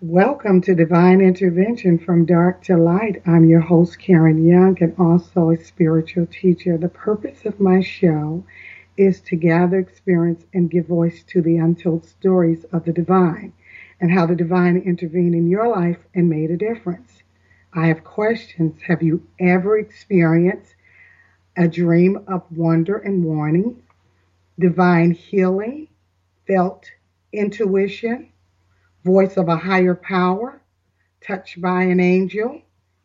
[0.00, 3.20] Welcome to Divine Intervention from Dark to Light.
[3.26, 6.78] I'm your host, Karen Young, and also a spiritual teacher.
[6.78, 8.44] The purpose of my show
[8.96, 13.52] is to gather experience and give voice to the untold stories of the divine
[14.00, 17.24] and how the divine intervened in your life and made a difference.
[17.72, 18.80] I have questions.
[18.82, 20.76] Have you ever experienced
[21.56, 23.82] a dream of wonder and warning,
[24.60, 25.88] divine healing,
[26.46, 26.88] felt
[27.32, 28.30] intuition?
[29.04, 30.60] Voice of a higher power,
[31.20, 32.62] touched by an angel,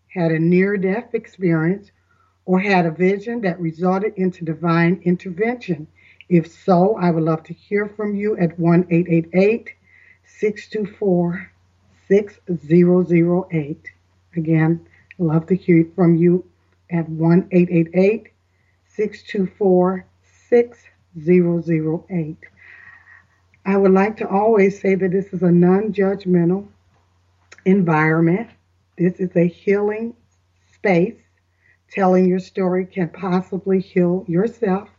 [0.08, 1.92] had a near death experience,
[2.46, 5.88] or had a vision that resulted into divine intervention.
[6.30, 8.88] If so, I would love to hear from you at 1
[10.26, 11.52] 624
[12.08, 13.92] 6008.
[14.36, 14.86] Again,
[15.18, 16.46] love to hear from you
[16.90, 20.06] at 1 624
[20.50, 22.38] 6008.
[23.66, 26.68] I would like to always say that this is a non judgmental
[27.66, 28.50] environment.
[28.98, 30.16] This is a healing
[30.74, 31.16] space.
[31.92, 34.90] Telling your story can possibly heal yourself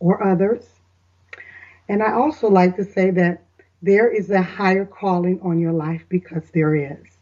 [0.00, 0.68] or others.
[1.88, 3.42] And I also like to say that
[3.82, 7.18] there is a higher calling on your life because there is.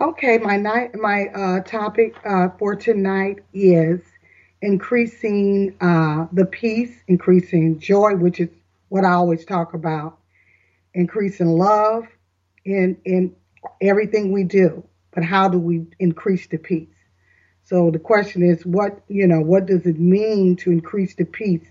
[0.00, 4.00] Okay, my night, my uh, topic uh, for tonight is
[4.60, 8.48] increasing uh, the peace, increasing joy, which is
[8.92, 10.18] what I always talk about
[10.92, 12.04] increasing love
[12.66, 13.34] in in
[13.80, 16.94] everything we do, but how do we increase the peace?
[17.62, 21.66] So the question is what, you know, what does it mean to increase the peace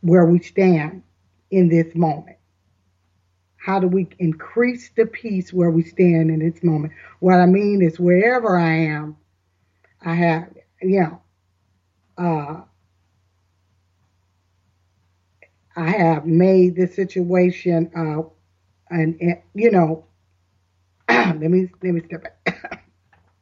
[0.00, 1.02] where we stand
[1.50, 2.36] in this moment?
[3.56, 6.92] How do we increase the peace where we stand in this moment?
[7.18, 9.16] What I mean is wherever I am,
[10.00, 11.22] I have, you know,
[12.16, 12.60] uh,
[15.76, 18.22] I have made this situation, uh,
[18.90, 20.04] and, and you know,
[21.08, 22.84] let me let me step back.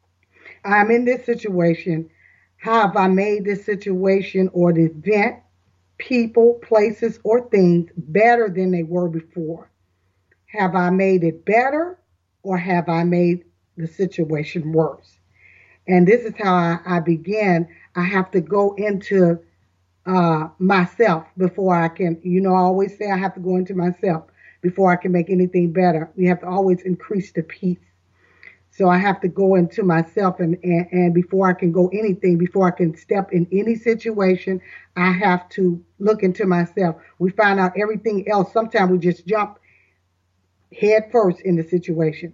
[0.64, 2.10] I'm in this situation.
[2.56, 5.36] How have I made this situation or the event,
[5.98, 9.70] people, places, or things better than they were before?
[10.46, 11.98] Have I made it better
[12.42, 13.44] or have I made
[13.76, 15.18] the situation worse?
[15.88, 17.66] And this is how I, I began.
[17.96, 19.40] I have to go into
[20.10, 23.74] uh, myself before I can, you know, I always say I have to go into
[23.74, 24.24] myself
[24.60, 26.10] before I can make anything better.
[26.16, 27.78] We have to always increase the peace.
[28.72, 32.38] So I have to go into myself and, and, and before I can go anything,
[32.38, 34.60] before I can step in any situation,
[34.96, 36.96] I have to look into myself.
[37.20, 38.52] We find out everything else.
[38.52, 39.60] Sometimes we just jump
[40.76, 42.32] head first in the situation.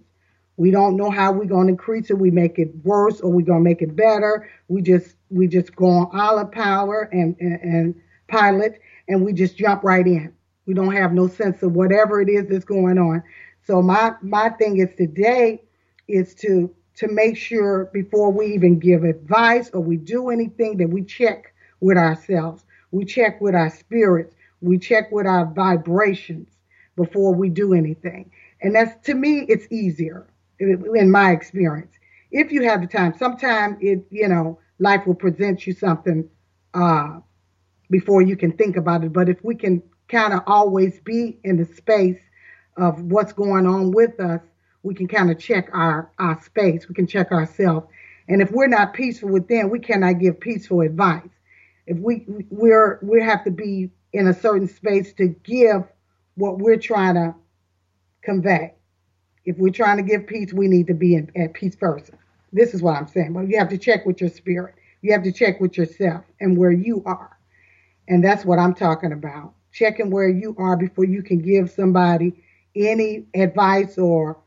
[0.57, 2.17] We don't know how we're going to increase it.
[2.17, 4.49] We make it worse or we're going to make it better.
[4.67, 7.95] We just we just go on all olive power and, and, and
[8.27, 10.33] pilot and we just jump right in.
[10.65, 13.23] We don't have no sense of whatever it is that's going on.
[13.65, 15.63] So my my thing is today
[16.07, 20.89] is to to make sure before we even give advice or we do anything that
[20.89, 22.65] we check with ourselves.
[22.91, 24.35] We check with our spirits.
[24.61, 26.49] We check with our vibrations
[26.95, 28.31] before we do anything.
[28.61, 30.25] And that's to me it's easier
[30.59, 31.93] in my experience.
[32.31, 36.29] If you have the time, sometimes it, you know, life will present you something
[36.73, 37.19] uh,
[37.89, 39.13] before you can think about it.
[39.13, 42.19] But if we can kind of always be in the space
[42.77, 44.41] of what's going on with us,
[44.83, 46.87] we can kind of check our, our space.
[46.87, 47.87] We can check ourselves.
[48.27, 51.29] And if we're not peaceful within, we cannot give peaceful advice.
[51.85, 55.83] If we we're we have to be in a certain space to give
[56.35, 57.35] what we're trying to
[58.21, 58.73] convey.
[59.45, 62.11] If we're trying to give peace, we need to be in, at peace first.
[62.51, 63.33] This is what I'm saying.
[63.33, 64.75] But you have to check with your spirit.
[65.01, 67.37] You have to check with yourself and where you are.
[68.07, 69.53] And that's what I'm talking about.
[69.71, 72.43] Checking where you are before you can give somebody
[72.75, 74.39] any advice or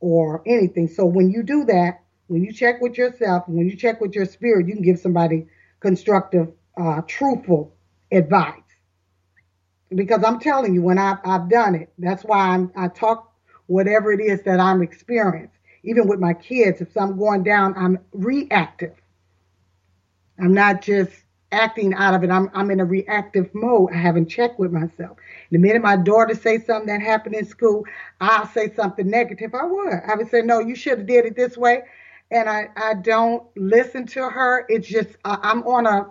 [0.00, 0.88] or anything.
[0.88, 4.26] So when you do that, when you check with yourself, when you check with your
[4.26, 5.46] spirit, you can give somebody
[5.80, 7.74] constructive, uh, truthful
[8.12, 8.60] advice.
[9.94, 13.32] Because I'm telling you, when I've, I've done it, that's why I'm, I talk
[13.66, 15.53] whatever it is that I'm experiencing.
[15.84, 18.94] Even with my kids, if I'm going down, I'm reactive.
[20.38, 21.12] I'm not just
[21.52, 22.30] acting out of it.
[22.30, 23.90] I'm, I'm in a reactive mode.
[23.92, 25.18] I haven't checked with myself.
[25.50, 27.84] The minute my daughter say something that happened in school,
[28.20, 29.54] I'll say something negative.
[29.54, 30.00] I would.
[30.06, 31.82] I would say, no, you should have did it this way.
[32.30, 34.66] And I, I don't listen to her.
[34.68, 36.10] It's just I'm on a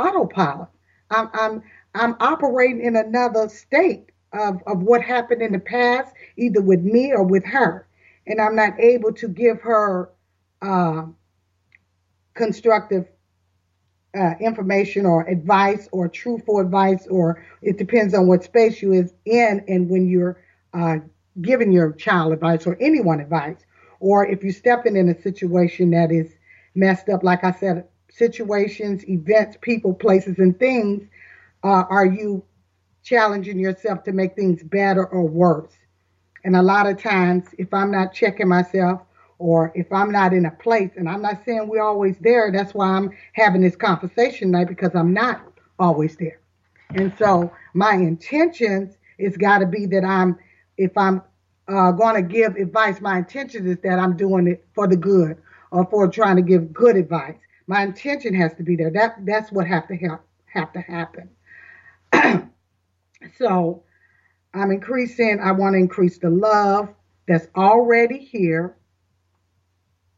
[0.00, 0.68] autopilot.
[1.10, 1.62] I'm I'm
[1.94, 7.12] I'm operating in another state of, of what happened in the past, either with me
[7.12, 7.86] or with her.
[8.30, 10.10] And I'm not able to give her
[10.62, 11.06] uh,
[12.34, 13.08] constructive
[14.16, 19.14] uh, information or advice or truthful advice, or it depends on what space you is
[19.24, 20.40] in and when you're
[20.74, 20.98] uh,
[21.42, 23.66] giving your child advice or anyone advice,
[23.98, 26.32] or if you're stepping in a situation that is
[26.76, 31.02] messed up, like I said, situations, events, people, places, and things,
[31.64, 32.44] uh, are you
[33.02, 35.72] challenging yourself to make things better or worse?
[36.44, 39.02] And a lot of times, if I'm not checking myself,
[39.38, 42.74] or if I'm not in a place, and I'm not saying we're always there, that's
[42.74, 45.42] why I'm having this conversation tonight because I'm not
[45.78, 46.40] always there.
[46.90, 50.38] And so my intentions is got to be that I'm,
[50.76, 51.22] if I'm
[51.68, 55.36] uh, going to give advice, my intention is that I'm doing it for the good
[55.70, 57.36] or for trying to give good advice.
[57.66, 58.90] My intention has to be there.
[58.90, 61.30] That that's what have to help have to happen.
[63.38, 63.84] so
[64.54, 65.40] I'm increasing.
[65.40, 66.88] I want to increase the love
[67.28, 68.76] that's already here.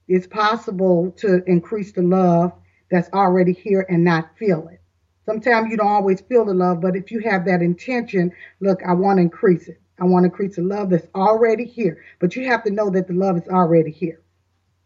[0.08, 2.52] It's possible to increase the love
[2.90, 4.80] that's already here and not feel it.
[5.24, 8.92] Sometimes you don't always feel the love, but if you have that intention, look, I
[8.92, 9.80] want to increase it.
[10.00, 12.02] I want to increase the love that's already here.
[12.18, 14.20] But you have to know that the love is already here.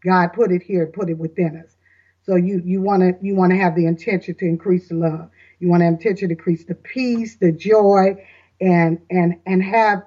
[0.03, 1.75] God put it here, put it within us.
[2.23, 5.29] So you you want to you want to have the intention to increase the love.
[5.59, 8.15] You want to have intention to increase the peace, the joy,
[8.59, 10.03] and and and have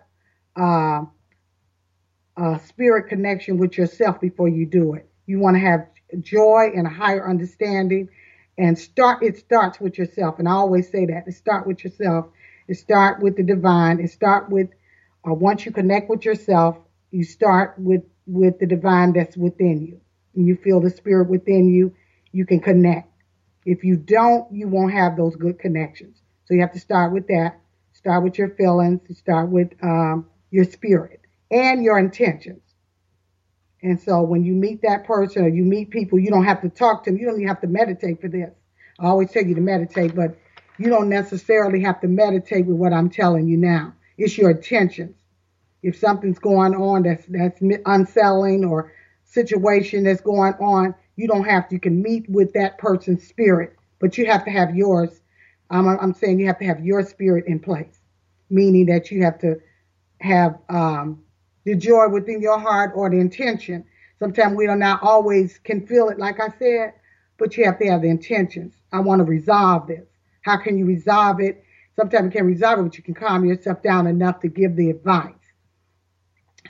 [0.56, 1.02] uh,
[2.36, 5.08] a spirit connection with yourself before you do it.
[5.26, 5.86] You want to have
[6.20, 8.08] joy and a higher understanding
[8.58, 10.38] and start it starts with yourself.
[10.38, 12.26] And i always say that it start with yourself.
[12.68, 14.00] It start with the divine.
[14.00, 14.68] It start with
[15.28, 16.76] uh, once you connect with yourself
[17.10, 20.00] you start with with the divine that's within you.
[20.34, 21.94] And you feel the spirit within you
[22.32, 23.08] you can connect.
[23.64, 26.22] If you don't you won't have those good connections.
[26.44, 27.60] So you have to start with that
[28.00, 31.20] start with your feelings start with um, your spirit
[31.50, 32.62] and your intentions
[33.82, 36.68] and so when you meet that person or you meet people, you don't have to
[36.68, 37.18] talk to them.
[37.18, 38.50] You don't even have to meditate for this.
[38.98, 40.36] I always tell you to meditate, but
[40.78, 43.94] you don't necessarily have to meditate with what I'm telling you now.
[44.18, 45.16] It's your intentions.
[45.82, 48.92] If something's going on that's that's unsettling or
[49.24, 51.76] situation that's going on, you don't have to.
[51.76, 55.19] You can meet with that person's spirit, but you have to have yours.
[55.70, 58.00] I'm, I'm saying you have to have your spirit in place,
[58.48, 59.56] meaning that you have to
[60.20, 61.22] have um,
[61.64, 63.84] the joy within your heart or the intention.
[64.18, 66.94] Sometimes we don't not always can feel it, like I said,
[67.38, 68.74] but you have to have the intentions.
[68.92, 70.06] I want to resolve this.
[70.42, 71.64] How can you resolve it?
[71.96, 74.90] Sometimes you can't resolve it, but you can calm yourself down enough to give the
[74.90, 75.34] advice.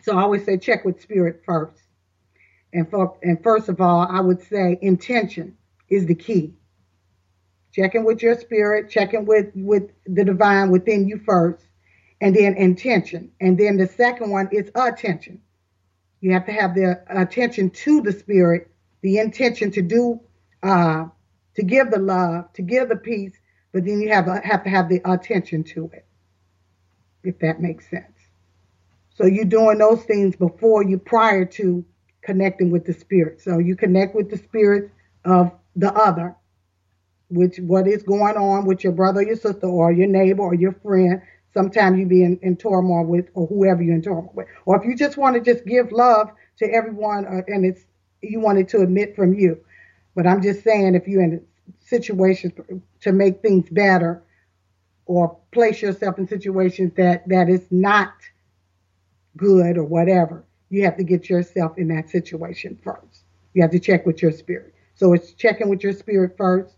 [0.03, 1.83] So I always say check with spirit first.
[2.73, 5.57] And for and first of all, I would say intention
[5.89, 6.55] is the key.
[7.73, 11.65] Checking with your spirit, checking with with the divine within you first,
[12.21, 13.31] and then intention.
[13.41, 15.41] And then the second one is attention.
[16.21, 18.71] You have to have the attention to the spirit,
[19.03, 20.21] the intention to do,
[20.63, 21.07] uh,
[21.55, 23.33] to give the love, to give the peace,
[23.73, 26.05] but then you have, have to have the attention to it,
[27.23, 28.05] if that makes sense.
[29.15, 31.85] So you're doing those things before you, prior to
[32.23, 33.41] connecting with the spirit.
[33.41, 34.91] So you connect with the spirit
[35.25, 36.37] of the other,
[37.31, 40.55] which what is going on with your brother, or your sister, or your neighbor, or
[40.55, 41.23] your friend,
[41.53, 44.47] sometimes you be in, in turmoil with or whoever you're in turmoil with.
[44.67, 47.85] Or if you just want to just give love to everyone uh, and it's
[48.23, 49.59] you wanted to admit from you.
[50.15, 51.45] But I'm just saying if you're in
[51.81, 52.53] situations
[53.01, 54.23] to make things better
[55.07, 58.13] or place yourself in situations that, that is not
[59.37, 63.25] good or whatever, you have to get yourself in that situation first.
[63.55, 64.75] You have to check with your spirit.
[64.95, 66.75] So it's checking with your spirit first,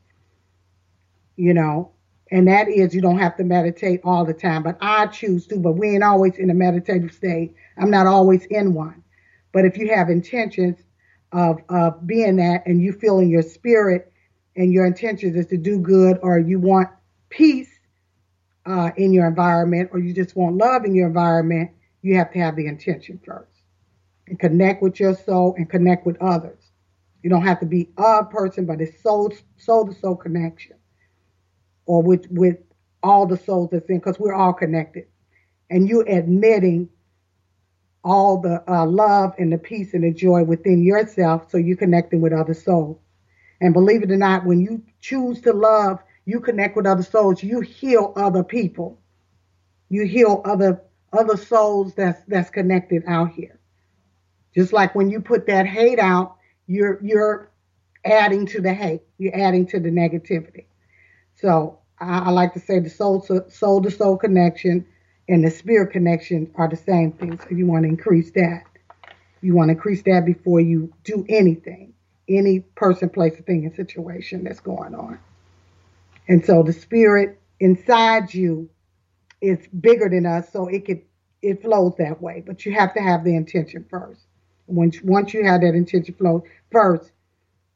[1.36, 1.92] you know,
[2.30, 4.62] and that is you don't have to meditate all the time.
[4.62, 7.54] But I choose to, but we ain't always in a meditative state.
[7.76, 9.02] I'm not always in one.
[9.52, 10.78] But if you have intentions
[11.32, 14.12] of, of being that and you feel in your spirit
[14.56, 16.88] and your intentions is to do good or you want
[17.28, 17.70] peace
[18.64, 21.70] uh, in your environment or you just want love in your environment,
[22.00, 23.50] you have to have the intention first
[24.26, 26.70] and connect with your soul and connect with others.
[27.22, 30.76] You don't have to be a person, but it's soul soul to soul connection
[31.86, 32.58] or with with
[33.02, 35.06] all the souls that's in, because we're all connected,
[35.70, 36.88] and you're admitting
[38.04, 42.20] all the uh, love and the peace and the joy within yourself, so you're connecting
[42.20, 42.98] with other souls.
[43.60, 47.42] And believe it or not, when you choose to love, you connect with other souls.
[47.42, 49.00] You heal other people.
[49.88, 53.58] You heal other other souls that's that's connected out here.
[54.54, 56.36] Just like when you put that hate out,
[56.66, 57.50] you're you're
[58.04, 59.02] adding to the hate.
[59.18, 60.66] You're adding to the negativity.
[61.42, 64.86] So I, I like to say the soul to soul to soul connection
[65.28, 67.38] and the spirit connection are the same thing.
[67.38, 68.62] So you want to increase that.
[69.42, 71.94] You want to increase that before you do anything,
[72.28, 75.18] any person, place, thing, and situation that's going on.
[76.28, 78.70] And so the spirit inside you
[79.40, 81.02] is bigger than us, so it could
[81.42, 82.44] it flows that way.
[82.46, 84.22] But you have to have the intention first.
[84.68, 87.10] Once once you have that intention flow first,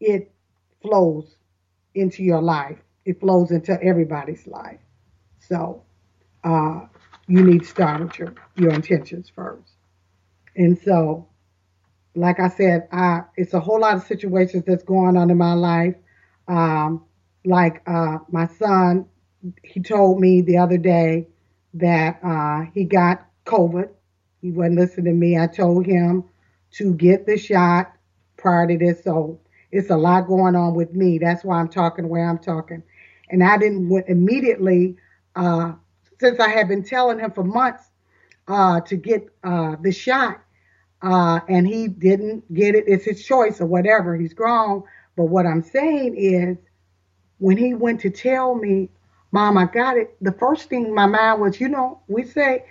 [0.00, 0.30] it
[0.82, 1.34] flows
[1.94, 2.78] into your life.
[3.06, 4.80] It flows into everybody's life.
[5.38, 5.82] So
[6.44, 6.80] uh,
[7.26, 9.72] you need to start with your, your intentions first.
[10.56, 11.28] And so,
[12.14, 15.54] like I said, I, it's a whole lot of situations that's going on in my
[15.54, 15.94] life.
[16.48, 17.04] Um,
[17.44, 19.06] like uh, my son,
[19.62, 21.28] he told me the other day
[21.74, 23.88] that uh, he got COVID.
[24.42, 25.38] He wasn't listening to me.
[25.38, 26.24] I told him
[26.72, 27.92] to get the shot
[28.36, 29.04] prior to this.
[29.04, 31.18] So it's a lot going on with me.
[31.18, 32.82] That's why I'm talking the way I'm talking.
[33.30, 34.96] And I didn't immediately,
[35.34, 35.72] uh,
[36.20, 37.84] since I had been telling him for months
[38.48, 40.40] uh, to get uh, the shot,
[41.02, 42.84] uh, and he didn't get it.
[42.86, 44.16] It's his choice or whatever.
[44.16, 44.82] He's grown.
[45.16, 46.56] But what I'm saying is,
[47.38, 48.88] when he went to tell me,
[49.32, 52.64] Mom, I got it, the first thing in my mind was, you know, we say,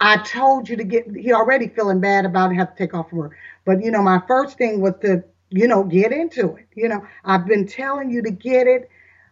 [0.00, 3.10] I told you to get, he already feeling bad about it, have to take off
[3.10, 3.36] from work.
[3.66, 6.66] But, you know, my first thing was to, you know, get into it.
[6.74, 8.88] You know, I've been telling you to get it,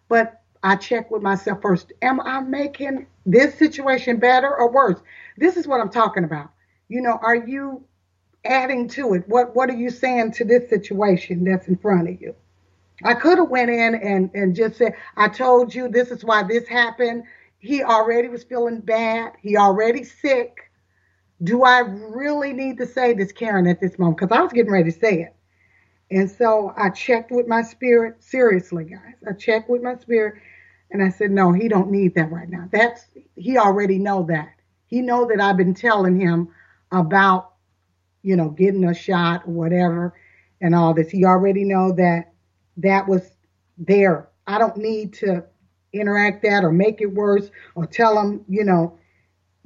[0.08, 1.92] but I check with myself first.
[2.02, 5.00] Am I making this situation better or worse?
[5.36, 6.50] This is what I'm talking about.
[6.88, 7.84] You know, are you
[8.44, 9.28] adding to it?
[9.28, 12.34] What what are you saying to this situation that's in front of you?
[13.04, 16.42] I could have went in and, and just said, I told you this is why
[16.42, 17.24] this happened.
[17.60, 19.32] He already was feeling bad.
[19.40, 20.70] He already sick.
[21.42, 24.18] Do I really need to say this, Karen, at this moment?
[24.18, 25.34] Because I was getting ready to say it.
[26.10, 29.14] And so I checked with my spirit, seriously, guys.
[29.28, 30.40] I checked with my spirit
[30.90, 32.68] and I said, no, he don't need that right now.
[32.72, 33.04] That's
[33.36, 34.54] he already know that.
[34.86, 36.48] He know that I've been telling him
[36.92, 37.52] about,
[38.22, 40.14] you know, getting a shot or whatever
[40.62, 41.10] and all this.
[41.10, 42.32] He already know that
[42.78, 43.30] that was
[43.76, 44.28] there.
[44.46, 45.44] I don't need to
[45.92, 48.97] interact that or make it worse or tell him, you know,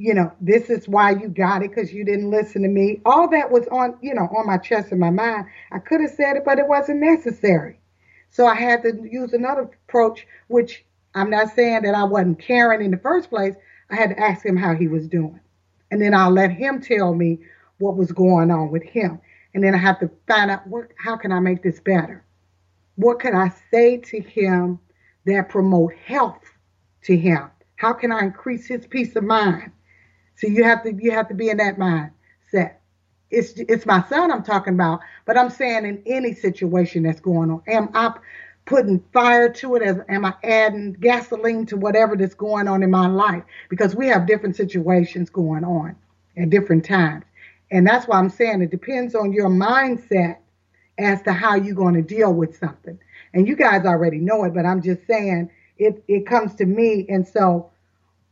[0.02, 3.00] you know, this is why you got it because you didn't listen to me.
[3.04, 5.46] All that was on, you know, on my chest and my mind.
[5.70, 7.78] I could have said it, but it wasn't necessary.
[8.28, 12.84] So I had to use another approach, which I'm not saying that I wasn't caring
[12.84, 13.54] in the first place.
[13.90, 15.38] I had to ask him how he was doing.
[15.92, 17.38] And then I'll let him tell me
[17.78, 19.20] what was going on with him.
[19.54, 22.24] And then I have to find out what, how can I make this better?
[22.96, 24.80] What can I say to him
[25.26, 26.42] that promote health
[27.04, 27.50] to him?
[27.76, 29.70] How can I increase his peace of mind?
[30.42, 32.74] So you have to you have to be in that mindset.
[33.30, 37.48] It's it's my son I'm talking about, but I'm saying in any situation that's going
[37.48, 37.62] on.
[37.68, 38.14] Am I
[38.64, 39.82] putting fire to it?
[39.82, 43.44] As am I adding gasoline to whatever that's going on in my life?
[43.70, 45.94] Because we have different situations going on
[46.36, 47.24] at different times.
[47.70, 50.38] And that's why I'm saying it depends on your mindset
[50.98, 52.98] as to how you're going to deal with something.
[53.32, 57.06] And you guys already know it, but I'm just saying it, it comes to me.
[57.08, 57.70] And so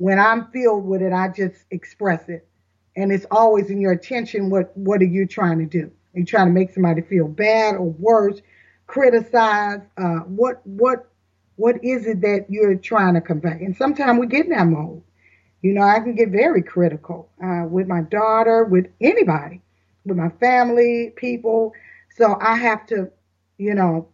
[0.00, 2.48] when I'm filled with it, I just express it.
[2.96, 4.48] And it's always in your attention.
[4.48, 5.90] What, what are you trying to do?
[6.14, 8.40] Are you trying to make somebody feel bad or worse,
[8.86, 9.80] criticize?
[9.98, 11.06] Uh, what, what,
[11.56, 13.62] what is it that you're trying to convey?
[13.62, 15.02] And sometimes we get in that mode.
[15.60, 19.60] You know, I can get very critical uh, with my daughter, with anybody,
[20.06, 21.74] with my family, people.
[22.16, 23.10] So I have to,
[23.58, 24.08] you know,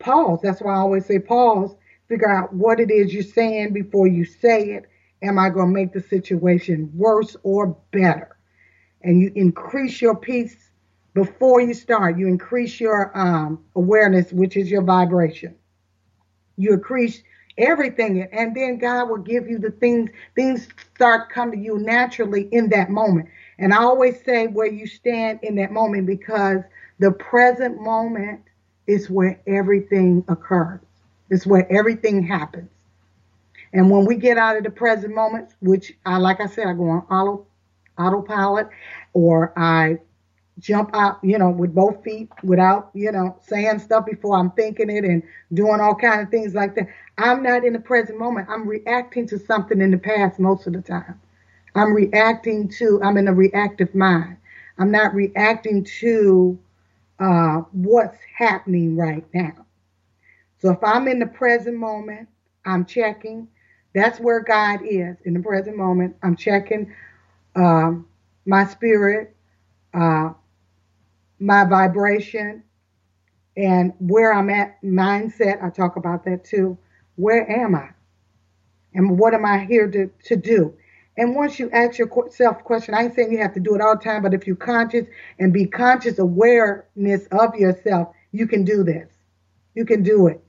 [0.00, 0.40] pause.
[0.42, 1.76] That's why I always say pause,
[2.08, 4.86] figure out what it is you're saying before you say it.
[5.22, 8.36] Am I going to make the situation worse or better?
[9.02, 10.70] And you increase your peace
[11.14, 12.18] before you start.
[12.18, 15.54] You increase your um, awareness, which is your vibration.
[16.56, 17.22] You increase
[17.58, 20.10] everything, and then God will give you the things.
[20.34, 23.28] Things start come to you naturally in that moment.
[23.58, 26.60] And I always say where you stand in that moment because
[26.98, 28.40] the present moment
[28.86, 30.80] is where everything occurs.
[31.30, 32.70] It's where everything happens.
[33.72, 36.72] And when we get out of the present moment, which I, like I said, I
[36.74, 37.46] go on auto,
[37.98, 38.68] autopilot
[39.12, 39.98] or I
[40.58, 44.90] jump out, you know, with both feet without, you know, saying stuff before I'm thinking
[44.90, 45.22] it and
[45.54, 46.88] doing all kind of things like that.
[47.18, 48.48] I'm not in the present moment.
[48.50, 51.20] I'm reacting to something in the past most of the time.
[51.74, 54.36] I'm reacting to, I'm in a reactive mind.
[54.78, 56.58] I'm not reacting to
[57.20, 59.66] uh, what's happening right now.
[60.58, 62.28] So if I'm in the present moment,
[62.64, 63.48] I'm checking.
[63.94, 66.16] That's where God is in the present moment.
[66.22, 66.94] I'm checking
[67.56, 68.06] um,
[68.46, 69.34] my spirit,
[69.94, 70.30] uh,
[71.38, 72.62] my vibration,
[73.56, 75.62] and where I'm at, mindset.
[75.62, 76.78] I talk about that too.
[77.16, 77.90] Where am I?
[78.94, 80.74] And what am I here to, to do?
[81.16, 83.96] And once you ask yourself question, I ain't saying you have to do it all
[83.96, 85.06] the time, but if you're conscious
[85.38, 89.08] and be conscious awareness of yourself, you can do this.
[89.74, 90.42] You can do it.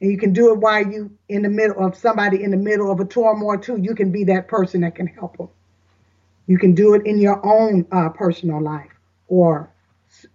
[0.00, 2.90] And you can do it while you in the middle of somebody in the middle
[2.90, 3.78] of a turmoil too.
[3.78, 5.48] You can be that person that can help them.
[6.46, 8.90] You can do it in your own uh, personal life
[9.26, 9.70] or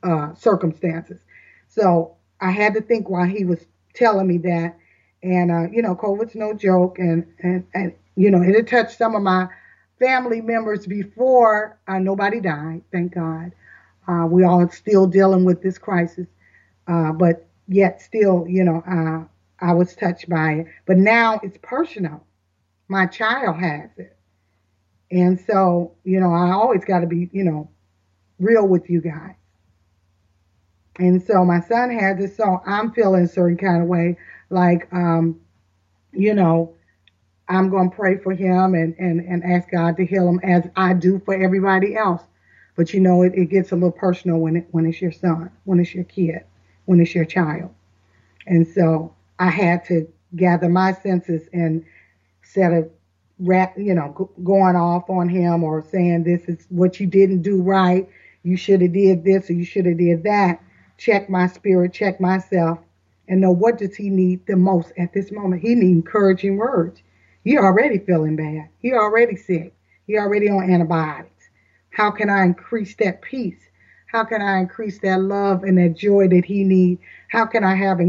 [0.04, 1.20] uh, circumstances.
[1.68, 4.78] So I had to think while he was telling me that.
[5.24, 7.00] And, uh, you know, COVID's no joke.
[7.00, 9.48] And, and, and, you know, it had touched some of my
[10.00, 13.54] family members before uh, nobody died, thank God.
[14.08, 16.28] Uh, we all still dealing with this crisis.
[16.88, 18.84] Uh, but yet still, you know,
[19.64, 20.68] I was touched by it.
[20.86, 22.26] But now it's personal.
[22.90, 24.18] My child has it.
[25.10, 27.70] And so, you know, I always got to be, you know,
[28.40, 29.36] real with you guys.
[31.00, 34.18] And so my son has it, so I'm feeling a certain kind of way,
[34.50, 35.40] like, um,
[36.12, 36.76] you know,
[37.48, 40.70] I'm going to pray for him and, and, and ask God to heal him as
[40.76, 42.22] I do for everybody else.
[42.76, 45.52] But you know, it, it gets a little personal when it, when it's your son,
[45.64, 46.44] when it's your kid,
[46.86, 47.74] when it's your child.
[48.46, 51.86] And so I had to gather my senses and
[52.44, 52.90] set of
[53.40, 57.62] rap, you know, going off on him or saying this is what you didn't do
[57.62, 58.08] right,
[58.44, 60.62] you should have did this or you should have did that.
[60.98, 62.80] Check my spirit, check myself,
[63.28, 65.62] and know what does he need the most at this moment.
[65.62, 67.02] He needs encouraging words.
[67.44, 68.70] He already feeling bad.
[68.80, 69.74] He already sick.
[70.08, 71.50] He already on antibiotics.
[71.90, 73.60] How can I increase that peace?
[74.08, 77.00] How can I increase that love and that joy that he need?
[77.30, 78.00] How can I have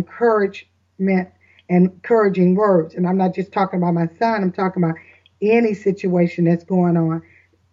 [0.99, 1.27] and
[1.69, 2.95] encouraging words?
[2.95, 4.43] And I'm not just talking about my son.
[4.43, 4.97] I'm talking about
[5.43, 7.23] any situation that's going on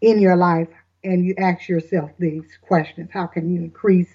[0.01, 0.69] in your life.
[1.03, 3.09] And you ask yourself these questions.
[3.11, 4.09] How can you increase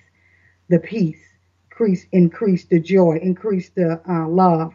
[0.69, 1.21] the peace,
[1.71, 4.73] increase, increase the joy, increase the uh, love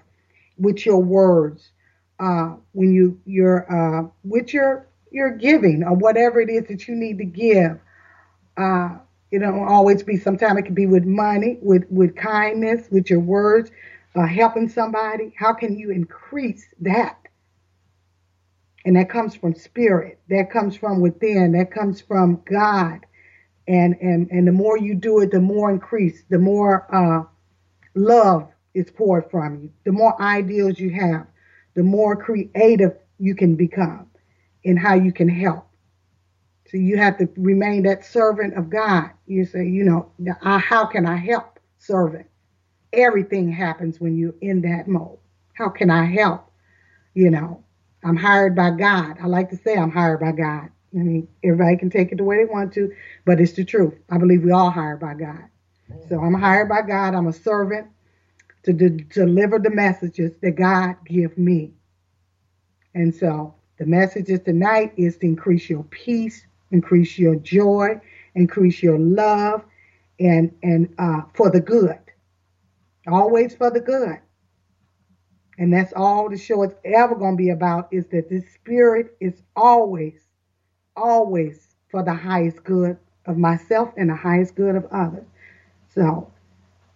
[0.58, 1.72] with your words,
[2.20, 6.96] uh, when you you're uh, with your your giving or whatever it is that you
[6.96, 7.80] need to give.
[8.58, 8.98] Uh,
[9.32, 10.18] it don't always be.
[10.18, 13.72] Sometimes it can be with money, with with kindness, with your words,
[14.16, 15.34] uh, helping somebody.
[15.38, 17.18] How can you increase that?
[18.86, 20.20] And that comes from spirit.
[20.30, 21.52] That comes from within.
[21.54, 23.00] That comes from God.
[23.68, 26.24] And and and the more you do it, the more increase.
[26.30, 27.24] The more uh,
[27.96, 29.72] love is poured from you.
[29.86, 31.28] The more ideals you have
[31.74, 34.08] the more creative you can become
[34.64, 35.68] in how you can help.
[36.70, 39.12] So you have to remain that servant of God.
[39.26, 42.28] You say, you know, how can I help servant?
[42.94, 45.18] Everything happens when you're in that mode.
[45.54, 46.50] How can I help?
[47.14, 47.64] You know,
[48.04, 49.18] I'm hired by God.
[49.22, 50.70] I like to say I'm hired by God.
[50.94, 52.92] I mean, everybody can take it the way they want to,
[53.26, 53.94] but it's the truth.
[54.10, 55.46] I believe we all hired by God.
[56.10, 57.16] So I'm hired by God.
[57.16, 57.88] I'm a servant
[58.64, 61.74] to de- deliver the messages that God give me.
[62.94, 68.00] And so the messages tonight is to increase your peace, increase your joy,
[68.36, 69.64] increase your love,
[70.20, 72.00] and and uh, for the good.
[73.12, 74.20] Always for the good.
[75.58, 79.16] And that's all the show is ever going to be about is that this spirit
[79.20, 80.28] is always,
[80.96, 85.26] always for the highest good of myself and the highest good of others.
[85.94, 86.32] So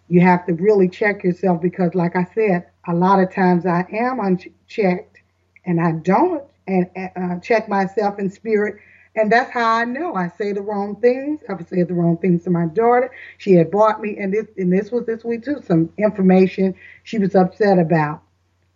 [0.08, 3.86] you have to really check yourself because, like I said, a lot of times I
[3.92, 5.18] am unchecked
[5.64, 8.76] and I don't and uh, check myself in spirit.
[9.16, 11.40] And that's how I know I say the wrong things.
[11.48, 13.10] I've said the wrong things to my daughter.
[13.38, 16.74] She had bought me, and this and this was this week too, some information
[17.04, 18.22] she was upset about.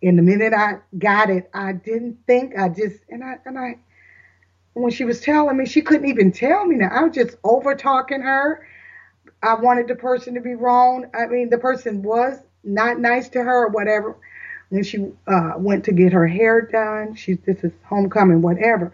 [0.03, 2.57] And the minute I got it, I didn't think.
[2.57, 3.79] I just and I and I
[4.73, 6.89] when she was telling me, she couldn't even tell me now.
[6.91, 8.61] I was just over talking her
[9.43, 11.07] I wanted the person to be wrong.
[11.15, 14.17] I mean, the person was not nice to her or whatever.
[14.69, 18.93] When she uh, went to get her hair done, she this is homecoming, whatever,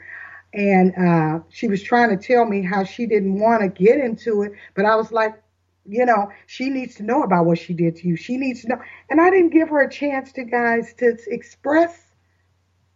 [0.54, 4.44] and uh, she was trying to tell me how she didn't want to get into
[4.44, 5.42] it, but I was like,
[5.86, 8.16] you know, she needs to know about what she did to you.
[8.16, 11.98] She needs to know, and I didn't give her a chance to guys to express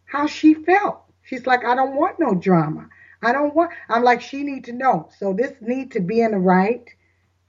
[0.04, 1.02] how she felt.
[1.22, 2.88] She's like, I don't want no drama.
[3.22, 3.70] I don't want.
[3.88, 5.08] I'm like, she need to know.
[5.18, 6.86] So this need to be in the right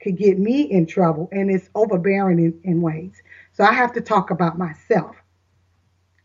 [0.00, 3.20] could get me in trouble and it's overbearing in, in ways.
[3.52, 5.16] So I have to talk about myself.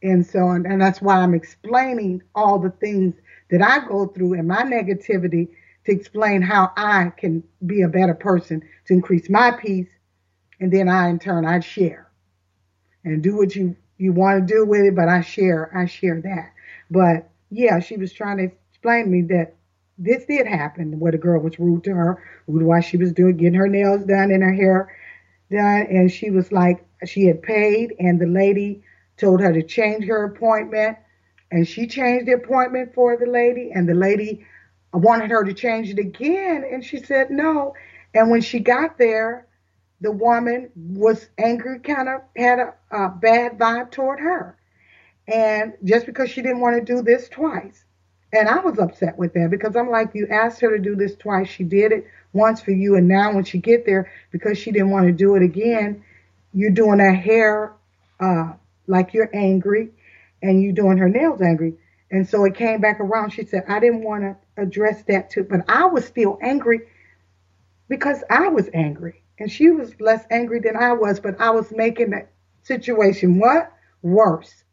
[0.04, 3.16] And so, and, and that's why I'm explaining all the things
[3.52, 5.50] that I go through and my negativity
[5.86, 9.88] to explain how I can be a better person to increase my peace.
[10.60, 12.12] And then I, in turn, I share
[13.04, 14.96] and do what you, you want to do with it.
[14.96, 16.52] But I share, I share that.
[16.92, 19.56] But yeah, she was trying to explain to me that
[19.98, 23.38] this did happen where the girl was rude to her, rude while she was doing
[23.38, 24.96] getting her nails done and her hair
[25.52, 28.84] done, and she was like she had paid, and the lady
[29.18, 30.98] told her to change her appointment,
[31.52, 34.46] and she changed the appointment for the lady, and the lady
[34.94, 37.74] wanted her to change it again, and she said no,
[38.14, 39.48] and when she got there,
[40.02, 44.58] the woman was angry, kind of had a, a bad vibe toward her,
[45.28, 47.84] and just because she didn't want to do this twice.
[48.32, 51.16] And I was upset with that because I'm like, you asked her to do this
[51.16, 51.48] twice.
[51.48, 52.96] She did it once for you.
[52.96, 56.04] And now when she get there, because she didn't want to do it again,
[56.54, 57.74] you're doing her hair
[58.20, 58.54] uh,
[58.86, 59.90] like you're angry
[60.42, 61.76] and you doing her nails angry.
[62.12, 63.32] And so it came back around.
[63.32, 66.82] She said, I didn't want to address that too, but I was still angry
[67.88, 69.24] because I was angry.
[69.38, 72.28] And she was less angry than I was, but I was making the
[72.64, 73.72] situation what?
[74.02, 74.64] Worse.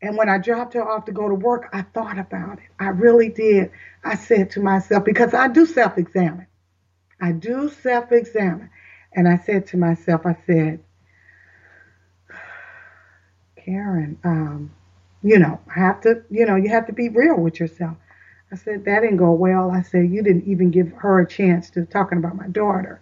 [0.00, 2.68] And when I dropped her off to go to work, I thought about it.
[2.78, 3.72] I really did.
[4.04, 6.46] I said to myself, because I do self examine,
[7.20, 8.70] I do self examine.
[9.12, 10.80] And I said to myself, I said,
[13.68, 14.70] Karen, um,
[15.22, 17.96] you know, have to, you know, you have to be real with yourself.
[18.50, 19.70] I said, that didn't go well.
[19.70, 23.00] I said, you didn't even give her a chance to talking about my daughter,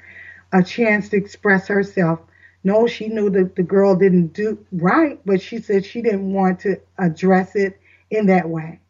[0.52, 2.20] a chance to express herself
[2.66, 6.58] no, she knew that the girl didn't do right, but she said she didn't want
[6.60, 7.78] to address it
[8.10, 8.80] in that way.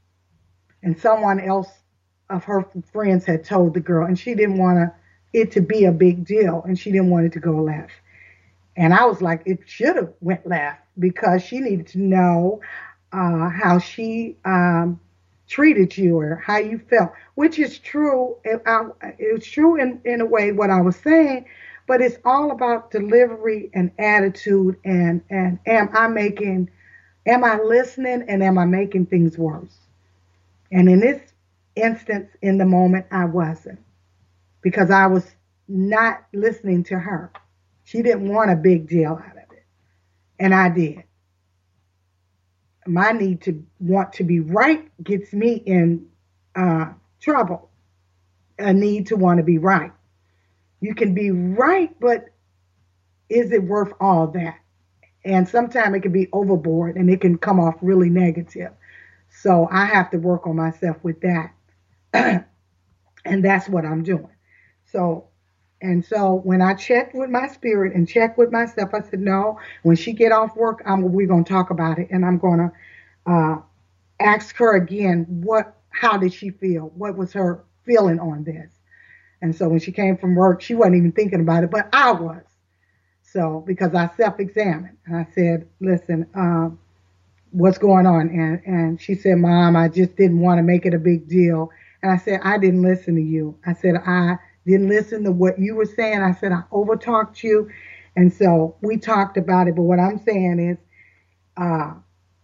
[0.82, 1.68] And someone else
[2.30, 4.94] of her friends had told the girl, and she didn't want to,
[5.38, 7.92] it to be a big deal, and she didn't want it to go left.
[8.76, 12.60] And I was like, it should have went left because she needed to know
[13.12, 15.00] uh, how she um,
[15.48, 18.36] treated you or how you felt, which is true.
[18.44, 21.46] It's true in, in a way what I was saying,
[21.86, 26.70] but it's all about delivery and attitude and and am I making
[27.26, 29.78] am I listening and am I making things worse?
[30.72, 31.20] And in this
[31.76, 33.78] instance in the moment I wasn't
[34.62, 35.24] because I was
[35.68, 37.30] not listening to her.
[37.86, 39.64] She didn't want a big deal out of it.
[40.40, 41.04] And I did.
[42.84, 46.08] My need to want to be right gets me in
[46.56, 46.86] uh,
[47.20, 47.70] trouble.
[48.58, 49.92] A need to want to be right.
[50.80, 52.24] You can be right, but
[53.28, 54.58] is it worth all that?
[55.24, 58.72] And sometimes it can be overboard and it can come off really negative.
[59.28, 61.52] So I have to work on myself with that.
[63.24, 64.34] and that's what I'm doing.
[64.86, 65.28] So
[65.82, 69.58] and so when I checked with my spirit and checked with myself, I said, no,
[69.82, 72.08] when she get off work, I'm, we're going to talk about it.
[72.10, 73.56] And I'm going to uh,
[74.18, 76.92] ask her again, what, how did she feel?
[76.96, 78.70] What was her feeling on this?
[79.42, 82.12] And so when she came from work, she wasn't even thinking about it, but I
[82.12, 82.42] was.
[83.22, 86.78] So because I self-examined and I said, listen, um,
[87.50, 88.30] what's going on?
[88.30, 91.70] And, and she said, mom, I just didn't want to make it a big deal.
[92.02, 93.58] And I said, I didn't listen to you.
[93.66, 96.22] I said, I didn't listen to what you were saying.
[96.22, 97.70] I said, I overtalked you.
[98.16, 99.76] And so we talked about it.
[99.76, 100.78] But what I'm saying is,
[101.56, 101.94] uh,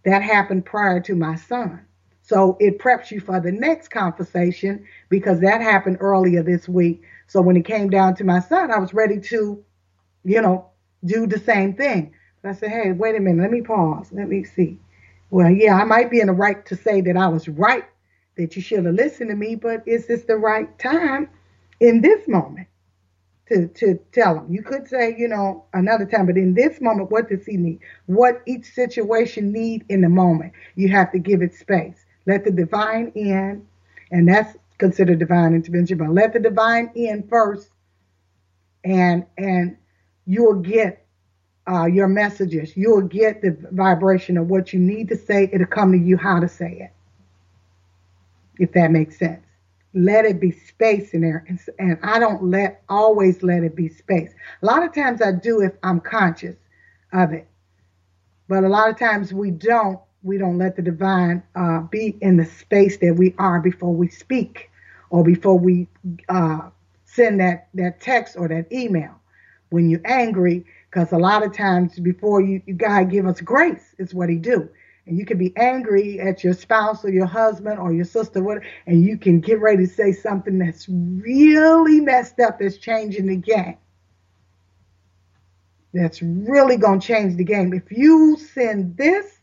[0.05, 1.85] that happened prior to my son.
[2.21, 7.03] So it preps you for the next conversation because that happened earlier this week.
[7.27, 9.63] So when it came down to my son, I was ready to,
[10.23, 10.69] you know,
[11.05, 12.13] do the same thing.
[12.41, 14.09] But I said, hey, wait a minute, let me pause.
[14.11, 14.79] Let me see.
[15.29, 17.85] Well, yeah, I might be in the right to say that I was right,
[18.37, 21.29] that you should have listened to me, but is this the right time
[21.83, 22.67] in this moment
[23.49, 24.47] to, to tell him?
[24.49, 27.79] You could say, you know, another time, but in this moment, what does he need?
[28.05, 30.53] What each situation need in the moment?
[30.75, 32.05] You have to give it space.
[32.25, 33.67] Let the divine in,
[34.11, 37.69] and that's considered divine intervention, but let the divine in first,
[38.85, 39.75] and and
[40.25, 41.05] you'll get
[41.69, 42.77] uh, your messages.
[42.77, 45.49] You'll get the vibration of what you need to say.
[45.51, 46.91] It'll come to you how to say it,
[48.57, 49.43] if that makes sense.
[49.93, 53.89] Let it be space in there, and, and I don't let always let it be
[53.89, 54.31] space.
[54.61, 56.55] A lot of times I do if I'm conscious
[57.11, 57.47] of it,
[58.47, 62.37] but a lot of times we don't we don't let the divine uh, be in
[62.37, 64.71] the space that we are before we speak
[65.09, 65.87] or before we
[66.29, 66.69] uh,
[67.05, 69.13] send that, that text or that email.
[69.69, 73.95] When you're angry, because a lot of times before you, you God give us grace
[73.97, 74.69] is what he do.
[75.05, 79.03] And you can be angry at your spouse or your husband or your sister, and
[79.03, 83.77] you can get ready to say something that's really messed up that's changing the game.
[85.93, 87.73] That's really going to change the game.
[87.73, 89.39] If you send this,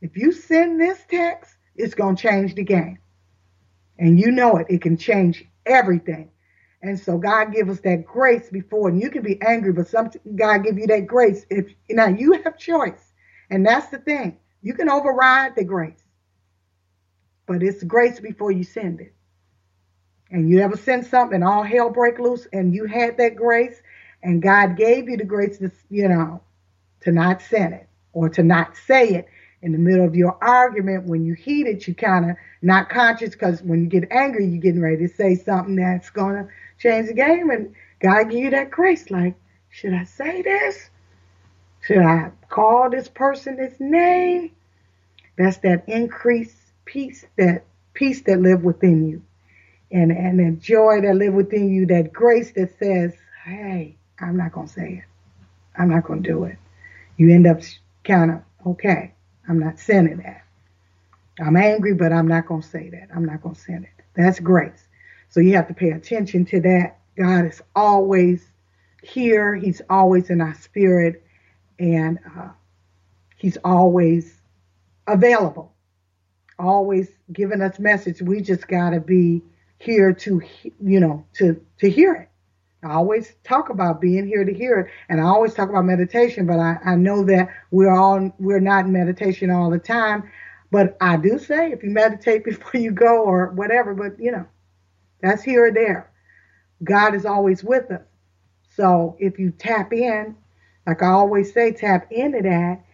[0.00, 2.98] if you send this text, it's going to change the game.
[3.98, 6.30] And you know it, it can change everything.
[6.82, 10.10] And so God give us that grace before, and you can be angry, but some
[10.34, 11.46] God give you that grace.
[11.48, 13.12] If now you have choice,
[13.50, 16.02] and that's the thing, you can override the grace,
[17.46, 19.14] but it's grace before you send it.
[20.30, 23.82] And you ever send something, and all hell break loose, and you had that grace,
[24.22, 26.40] and God gave you the grace to, you know,
[27.00, 29.28] to not send it or to not say it,
[29.62, 33.30] in the middle of your argument, when you heat it, you kind of not conscious
[33.30, 36.48] because when you get angry, you're getting ready to say something that's going to
[36.78, 37.48] change the game.
[37.48, 39.08] And God give you that grace.
[39.10, 39.36] Like,
[39.70, 40.90] should I say this?
[41.82, 44.52] Should I call this person this name?
[45.36, 47.64] That's that increased peace that
[47.94, 49.22] peace that live within you
[49.92, 53.12] and, and the joy that live within you, that grace that says,
[53.44, 55.78] hey, I'm not to say it.
[55.78, 56.56] I'm not to do it.
[57.16, 57.60] You end up
[58.04, 59.12] kind of, okay,
[59.48, 60.44] I'm not sending that.
[61.38, 63.08] I'm angry, but I'm not going to say that.
[63.14, 64.04] I'm not going to send it.
[64.16, 64.88] That's grace.
[65.28, 66.98] So you have to pay attention to that.
[67.16, 68.44] God is always
[69.02, 69.54] here.
[69.54, 71.21] He's always in our spirit
[71.82, 72.50] and uh,
[73.36, 74.40] he's always
[75.08, 75.74] available,
[76.58, 78.22] always giving us message.
[78.22, 79.42] We just got to be
[79.78, 82.28] here to, you know, to, to hear it.
[82.84, 86.46] I always talk about being here to hear it, and I always talk about meditation,
[86.46, 90.30] but I, I know that we're all we're not in meditation all the time.
[90.70, 94.46] But I do say if you meditate before you go or whatever, but you know,
[95.20, 96.10] that's here or there.
[96.82, 98.02] God is always with us.
[98.74, 100.34] So if you tap in,
[100.86, 102.84] like I always say, tap into that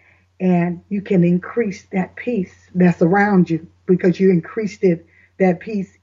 [0.41, 5.07] and you can increase that peace that's around you because you increased it,
[5.39, 5.97] that peace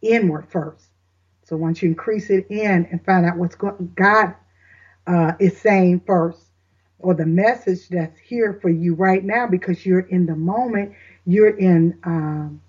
[0.00, 0.84] inward first.
[1.44, 4.34] So once you increase it in and find out what's going, God
[5.06, 6.40] uh, is saying first,
[6.98, 10.92] or the message that's here for you right now, because you're in the moment,
[11.26, 12.60] you're in, um,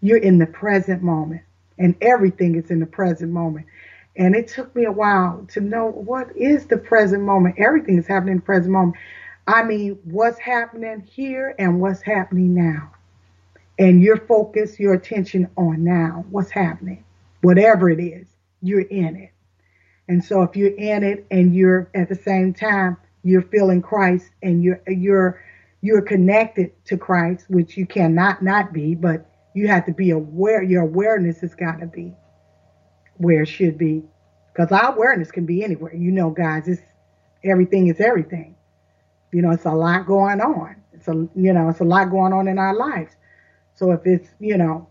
[0.00, 1.42] you're in the present moment,
[1.78, 3.66] and everything is in the present moment.
[4.16, 7.56] And it took me a while to know what is the present moment.
[7.58, 8.96] Everything is happening in the present moment.
[9.46, 12.92] I mean, what's happening here and what's happening now.
[13.78, 17.04] And your focus, your attention on now, what's happening
[17.42, 18.26] whatever it is,
[18.62, 19.30] you're in it.
[20.08, 24.30] And so if you're in it and you're at the same time you're feeling Christ
[24.42, 25.40] and you're you're
[25.80, 30.62] you're connected to Christ, which you cannot not be, but you have to be aware.
[30.62, 32.14] Your awareness has got to be
[33.22, 34.02] where it should be,
[34.52, 35.94] because our awareness can be anywhere.
[35.94, 36.82] You know, guys, it's
[37.44, 38.56] everything is everything.
[39.32, 40.76] You know, it's a lot going on.
[40.92, 43.14] It's a you know, it's a lot going on in our lives.
[43.74, 44.88] So if it's you know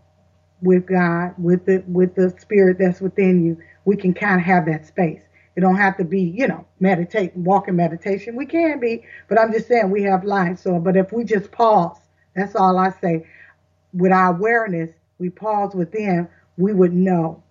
[0.62, 4.66] with God, with the with the spirit that's within you, we can kind of have
[4.66, 5.22] that space.
[5.54, 8.36] It don't have to be, you know, meditate, walking meditation.
[8.36, 10.58] We can be, but I'm just saying we have life.
[10.58, 11.98] So, but if we just pause,
[12.34, 13.26] that's all I say.
[13.92, 17.41] With our awareness, we pause within, we would know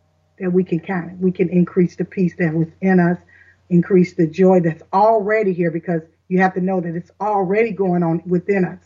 [0.41, 3.17] that we can of, we can increase the peace that was in us,
[3.69, 8.03] increase the joy that's already here because you have to know that it's already going
[8.03, 8.79] on within us.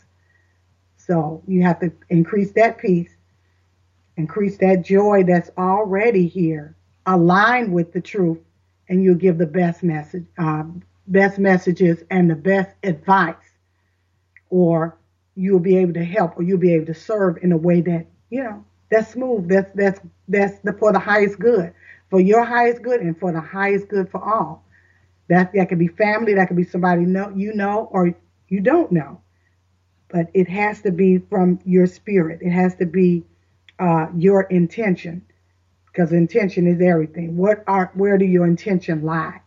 [0.98, 3.16] So you have to increase that peace
[4.18, 6.76] Increase that joy that's already here.
[7.06, 8.40] Align with the truth,
[8.88, 10.64] and you'll give the best message, uh,
[11.08, 13.36] best messages, and the best advice.
[14.50, 14.98] Or
[15.36, 18.08] you'll be able to help, or you'll be able to serve in a way that
[18.30, 19.50] you know that's smooth.
[19.50, 21.74] That's that's that's the, for the highest good,
[22.10, 24.64] for your highest good, and for the highest good for all.
[25.28, 28.14] That that could be family, that could be somebody know you know or
[28.48, 29.22] you don't know,
[30.10, 32.42] but it has to be from your spirit.
[32.42, 33.24] It has to be
[33.80, 35.24] uh, your intention,
[35.88, 37.38] because intention is everything.
[37.38, 39.42] What are where do your intention lie?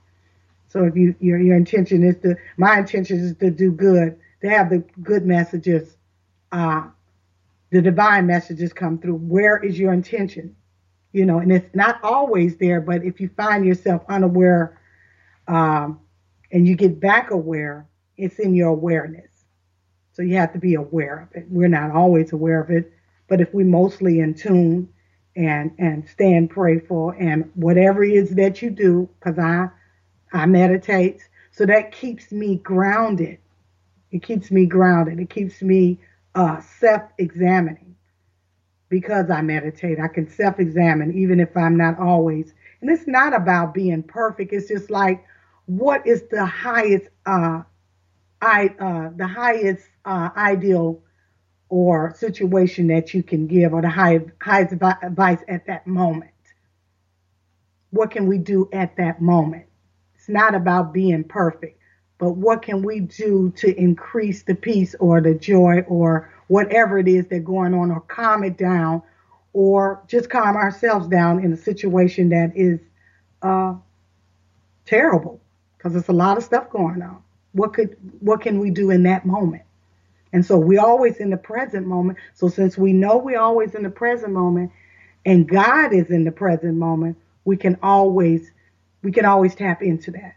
[0.68, 4.51] So if you your your intention is to my intention is to do good, to
[4.51, 5.96] have the good messages,
[6.53, 6.88] uh,
[7.71, 9.17] the divine messages come through.
[9.17, 10.57] Where is your intention?
[11.13, 14.81] You know, and it's not always there, but if you find yourself unaware,
[15.47, 16.01] um,
[16.53, 19.31] and you get back aware, it's in your awareness.
[20.13, 21.47] So you have to be aware of it.
[21.49, 22.93] We're not always aware of it,
[23.29, 24.89] but if we mostly in tune
[25.37, 29.69] and and stand prayerful and whatever it is that you do, because I
[30.33, 31.21] I meditate,
[31.53, 33.39] so that keeps me grounded.
[34.11, 35.21] It keeps me grounded.
[35.21, 36.01] It keeps me
[36.38, 37.96] uh, self-examining
[38.88, 39.98] because I meditate.
[39.98, 42.55] I can self-examine even if I'm not always.
[42.81, 44.53] And it's not about being perfect.
[44.53, 45.24] It's just like
[45.66, 47.62] what is the highest uh,
[48.40, 51.03] I uh, the highest uh, ideal
[51.68, 54.72] or situation that you can give or the highest
[55.03, 56.31] advice at that moment.
[57.90, 59.66] What can we do at that moment?
[60.14, 61.78] It's not about being perfect,
[62.19, 67.09] but what can we do to increase the peace or the joy or whatever it
[67.09, 69.03] is that's going on or calm it down
[69.53, 72.81] or just calm ourselves down in a situation that is
[73.43, 73.75] uh,
[74.85, 75.41] terrible
[75.77, 77.23] because there's a lot of stuff going on.
[77.53, 79.63] What could what can we do in that moment?
[80.33, 82.19] And so we're always in the present moment.
[82.35, 84.73] So since we know we're always in the present moment
[85.25, 88.51] and God is in the present moment, we can always
[89.03, 90.35] we can always tap into that.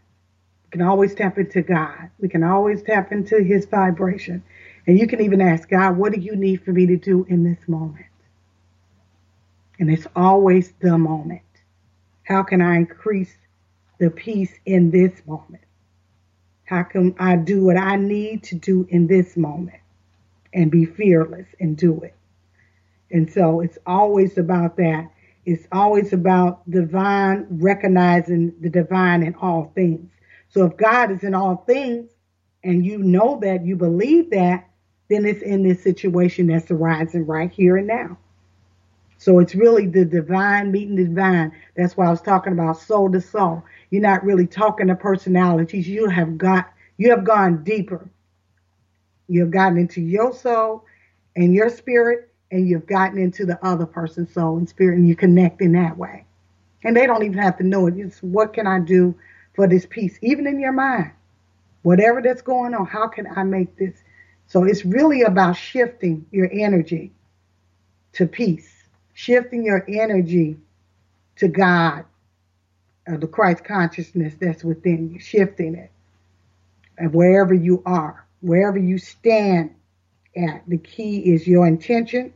[0.72, 2.10] Can always tap into God.
[2.18, 4.42] We can always tap into his vibration.
[4.86, 7.44] And you can even ask God, what do you need for me to do in
[7.44, 8.06] this moment?
[9.78, 11.42] And it's always the moment.
[12.24, 13.36] How can I increase
[13.98, 15.62] the peace in this moment?
[16.64, 19.82] How can I do what I need to do in this moment?
[20.52, 22.14] and be fearless and do it.
[23.10, 25.10] And so it's always about that.
[25.44, 30.10] It's always about divine, recognizing the divine in all things.
[30.52, 32.10] So if God is in all things
[32.62, 34.68] and you know that, you believe that,
[35.08, 38.18] then it's in this situation that's arising right here and now.
[39.16, 41.52] So it's really the divine meeting the divine.
[41.76, 43.62] That's why I was talking about soul to soul.
[43.90, 45.88] You're not really talking to personalities.
[45.88, 48.10] You have got you have gone deeper.
[49.28, 50.84] You have gotten into your soul
[51.36, 55.16] and your spirit, and you've gotten into the other person's soul and spirit, and you
[55.16, 56.26] connect in that way.
[56.84, 57.94] And they don't even have to know it.
[57.96, 59.14] It's what can I do
[59.54, 61.12] for this peace, even in your mind.
[61.82, 63.94] Whatever that's going on, how can I make this?
[64.46, 67.12] So it's really about shifting your energy
[68.12, 68.70] to peace,
[69.14, 70.58] shifting your energy
[71.36, 72.04] to God,
[73.08, 75.90] uh, the Christ consciousness that's within you, shifting it.
[76.98, 79.74] And wherever you are, wherever you stand
[80.36, 82.32] at, the key is your intention.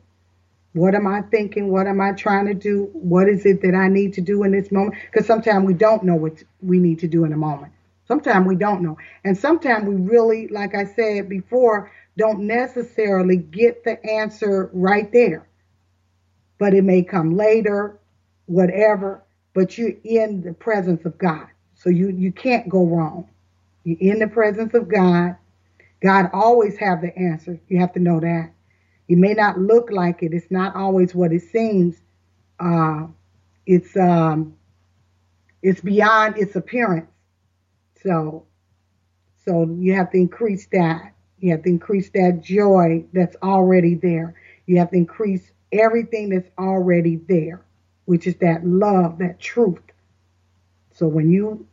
[0.77, 1.71] What am I thinking?
[1.71, 2.91] What am I trying to do?
[2.93, 4.97] What is it that I need to do in this moment?
[5.11, 7.73] Because sometimes we don't know what we need to do in a moment.
[8.07, 8.99] Sometimes we don't know.
[9.25, 15.49] And sometimes we really, like I said before, don't necessarily get the answer right there.
[16.59, 17.99] But it may come later,
[18.45, 19.23] whatever,
[19.55, 21.47] but you're in the presence of God.
[21.75, 23.31] So you, you can't go wrong.
[23.85, 25.37] You're in the presence of God.
[26.03, 27.59] God always have the answer.
[27.69, 28.51] You have to know that.
[29.09, 30.33] It may not look like it.
[30.33, 31.97] It's not always what it seems.
[32.59, 33.07] Uh,
[33.66, 34.57] it's um,
[35.62, 37.11] it's beyond its appearance.
[38.03, 38.47] So,
[39.45, 41.12] so you have to increase that.
[41.38, 44.35] You have to increase that joy that's already there.
[44.66, 47.64] You have to increase everything that's already there,
[48.07, 49.83] which is that love, that truth.
[50.95, 51.66] So when you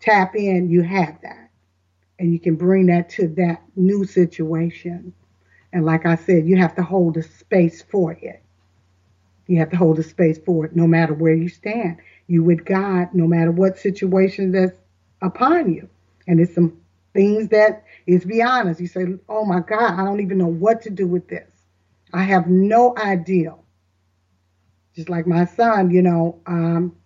[0.00, 1.50] tap in, you have that
[2.18, 5.12] and you can bring that to that new situation.
[5.72, 8.42] And like I said, you have to hold a space for it.
[9.46, 11.98] You have to hold a space for it no matter where you stand.
[12.26, 14.76] You with God, no matter what situation that's
[15.22, 15.88] upon you.
[16.26, 16.80] And it's some
[17.14, 18.80] things that is beyond us.
[18.80, 21.50] You say, Oh my God, I don't even know what to do with this.
[22.12, 23.54] I have no idea.
[24.94, 26.96] Just like my son, you know, um,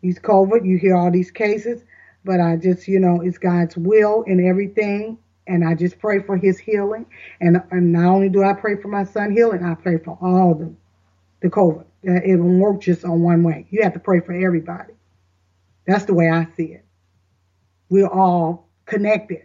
[0.00, 0.66] he's COVID.
[0.66, 1.82] You hear all these cases.
[2.24, 5.18] But I just, you know, it's God's will in everything.
[5.46, 7.06] And I just pray for his healing.
[7.40, 10.54] And, and not only do I pray for my son healing, I pray for all
[10.54, 10.72] the,
[11.40, 11.84] the COVID.
[12.06, 13.66] Uh, it won't work just on one way.
[13.70, 14.92] You have to pray for everybody.
[15.86, 16.84] That's the way I see it.
[17.88, 19.42] We're all connected.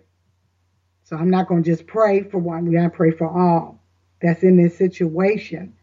[1.03, 2.65] So I'm not going to just pray for one.
[2.65, 3.79] We got to pray for all
[4.21, 5.73] that's in this situation.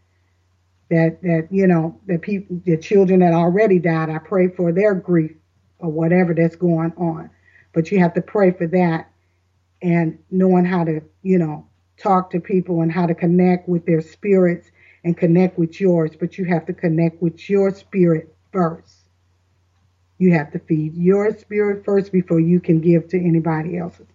[0.90, 4.10] That that you know the people, the children that already died.
[4.10, 5.32] I pray for their grief
[5.78, 7.30] or whatever that's going on.
[7.72, 9.10] But you have to pray for that
[9.84, 11.66] and knowing how to, you know,
[11.98, 14.70] talk to people and how to connect with their spirits
[15.04, 16.12] and connect with yours.
[16.18, 18.96] But you have to connect with your spirit first.
[20.16, 24.06] You have to feed your spirit first before you can give to anybody else's.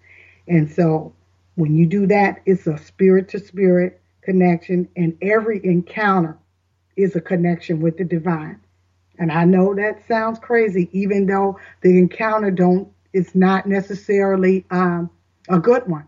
[0.48, 1.14] And so
[1.54, 6.38] when you do that, it's a spirit to spirit connection, and every encounter
[6.98, 8.60] is a connection with the divine.
[9.20, 15.10] And I know that sounds crazy, even though the encounter don't it's not necessarily um,
[15.50, 16.08] a good one.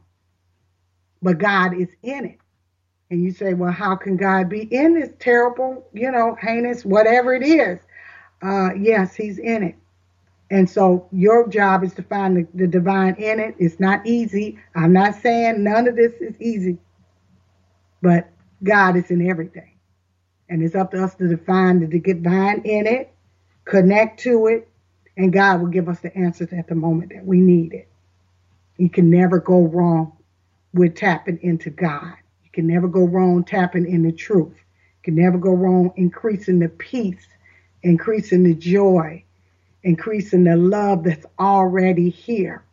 [1.21, 2.37] But God is in it.
[3.09, 7.33] And you say, well, how can God be in this terrible, you know, heinous, whatever
[7.33, 7.79] it is?
[8.41, 9.75] Uh, yes, He's in it.
[10.49, 13.55] And so your job is to find the, the divine in it.
[13.57, 14.59] It's not easy.
[14.75, 16.77] I'm not saying none of this is easy,
[18.01, 18.29] but
[18.63, 19.77] God is in everything.
[20.49, 23.13] And it's up to us to define the divine in it,
[23.65, 24.67] connect to it,
[25.15, 27.90] and God will give us the answers at the moment that we need it.
[28.81, 30.13] You can never go wrong
[30.73, 32.15] with tapping into God.
[32.43, 34.55] You can never go wrong tapping in the truth.
[34.55, 37.27] You can never go wrong increasing the peace,
[37.83, 39.23] increasing the joy,
[39.83, 42.63] increasing the love that's already here.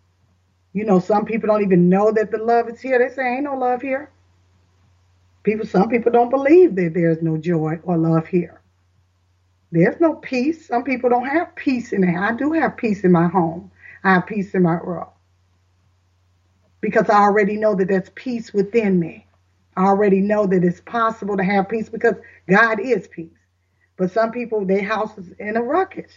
[0.72, 2.98] You know, some people don't even know that the love is here.
[2.98, 4.10] They say, ain't no love here.
[5.42, 8.62] People, some people don't believe that there's no joy or love here.
[9.72, 10.68] There's no peace.
[10.68, 12.18] Some people don't have peace in there.
[12.18, 13.70] I do have peace in my home.
[14.02, 15.08] I have peace in my world.
[16.80, 19.26] Because I already know that there's peace within me.
[19.76, 22.14] I already know that it's possible to have peace because
[22.48, 23.30] God is peace.
[23.96, 26.12] But some people, their house is in a ruckus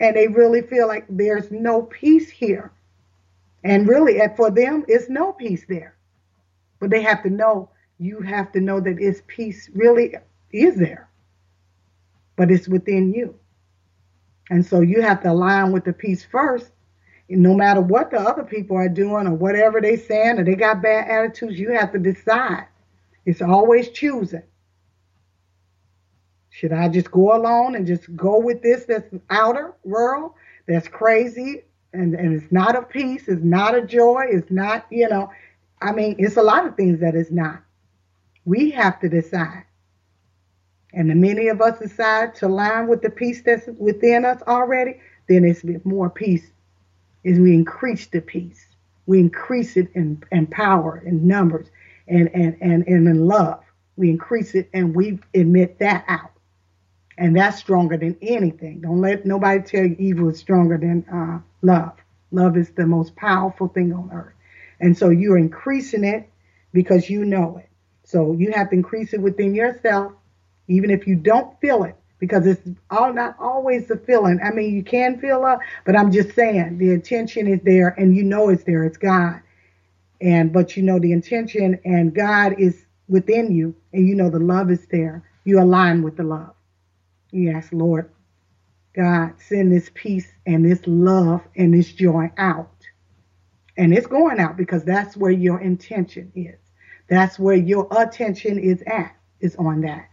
[0.00, 2.72] and they really feel like there's no peace here.
[3.64, 5.96] And really, for them, it's no peace there.
[6.80, 10.14] But they have to know you have to know that its peace really
[10.52, 11.08] is there,
[12.36, 13.34] but it's within you.
[14.50, 16.70] And so you have to align with the peace first.
[17.28, 20.82] No matter what the other people are doing or whatever they saying or they got
[20.82, 22.66] bad attitudes, you have to decide.
[23.24, 24.42] It's always choosing.
[26.50, 30.32] Should I just go alone and just go with this that's outer world,
[30.68, 35.08] that's crazy, and, and it's not a peace, it's not a joy, it's not, you
[35.08, 35.30] know,
[35.80, 37.60] I mean, it's a lot of things that it's not.
[38.44, 39.64] We have to decide.
[40.92, 45.00] And the many of us decide to align with the peace that's within us already,
[45.28, 46.52] then it's more peace.
[47.24, 48.66] Is we increase the peace.
[49.06, 51.66] We increase it in, in power, in numbers,
[52.06, 53.62] and, and, and, and in love.
[53.96, 56.32] We increase it and we admit that out.
[57.16, 58.80] And that's stronger than anything.
[58.80, 61.92] Don't let nobody tell you evil is stronger than uh, love.
[62.32, 64.34] Love is the most powerful thing on earth.
[64.80, 66.28] And so you're increasing it
[66.72, 67.68] because you know it.
[68.04, 70.12] So you have to increase it within yourself,
[70.66, 71.96] even if you don't feel it,
[72.26, 74.40] because it's all not always the feeling.
[74.42, 78.16] I mean, you can feel up, but I'm just saying the intention is there and
[78.16, 78.82] you know it's there.
[78.84, 79.42] It's God.
[80.22, 84.38] And but you know the intention and God is within you and you know the
[84.38, 85.22] love is there.
[85.44, 86.54] You align with the love.
[87.30, 88.10] You ask, Lord,
[88.96, 92.70] God, send this peace and this love and this joy out.
[93.76, 96.56] And it's going out because that's where your intention is.
[97.08, 100.08] That's where your attention is at, is on that.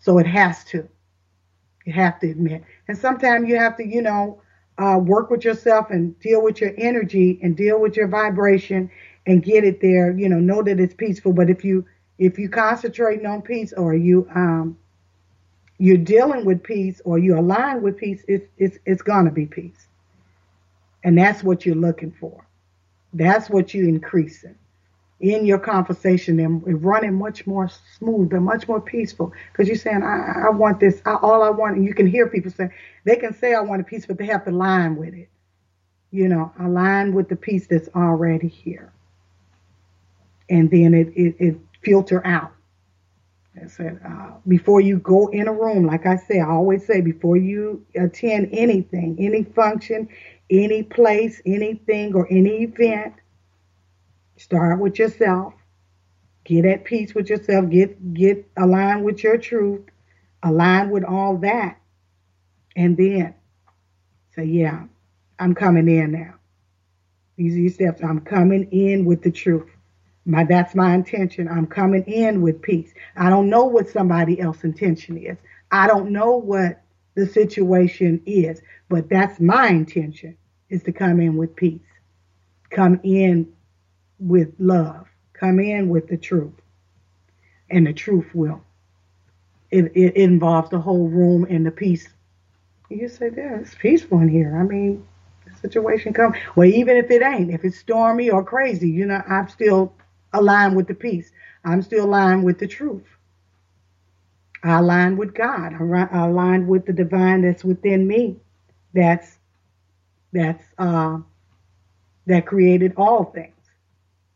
[0.00, 0.88] So it has to.
[1.84, 2.64] You have to admit.
[2.88, 4.40] And sometimes you have to, you know,
[4.78, 8.90] uh, work with yourself and deal with your energy and deal with your vibration
[9.26, 10.12] and get it there.
[10.12, 11.32] You know, know that it's peaceful.
[11.32, 11.84] But if you
[12.18, 14.78] if you concentrating on peace or you um
[15.78, 19.88] you're dealing with peace or you align with peace, it's it's it's gonna be peace.
[21.04, 22.46] And that's what you're looking for.
[23.12, 24.56] That's what you're increasing
[25.22, 29.32] in your conversation and running much more smooth and much more peaceful.
[29.52, 32.28] Because you're saying I, I want this I, all I want and you can hear
[32.28, 32.70] people say
[33.04, 35.28] they can say I want a peace but they have to align with it.
[36.10, 38.92] You know align with the peace that's already here.
[40.50, 42.52] And then it it, it filter out.
[43.62, 47.00] I said uh, before you go in a room like I say I always say
[47.00, 50.08] before you attend anything any function
[50.50, 53.14] any place anything or any event
[54.42, 55.54] Start with yourself.
[56.44, 57.70] Get at peace with yourself.
[57.70, 59.82] Get get aligned with your truth.
[60.42, 61.80] Align with all that.
[62.74, 63.34] And then
[64.34, 64.86] say, yeah,
[65.38, 66.34] I'm coming in now.
[67.36, 68.02] These are your steps.
[68.02, 69.70] I'm coming in with the truth.
[70.24, 71.46] My that's my intention.
[71.46, 72.92] I'm coming in with peace.
[73.14, 75.38] I don't know what somebody else's intention is.
[75.70, 76.82] I don't know what
[77.14, 80.36] the situation is, but that's my intention
[80.68, 81.80] is to come in with peace.
[82.70, 83.52] Come in
[84.22, 85.06] with love.
[85.32, 86.54] Come in with the truth.
[87.70, 88.62] And the truth will.
[89.70, 92.08] It, it, involves the whole room and the peace.
[92.90, 94.56] You say, yeah, it's peaceful in here.
[94.56, 95.06] I mean,
[95.46, 96.36] the situation comes.
[96.54, 99.94] Well, even if it ain't, if it's stormy or crazy, you know, I'm still
[100.34, 101.32] aligned with the peace.
[101.64, 103.06] I'm still aligned with the truth.
[104.62, 105.72] I align with God.
[105.74, 108.36] I align with the divine that's within me.
[108.92, 109.38] That's
[110.32, 111.18] that's uh,
[112.26, 113.54] that created all things.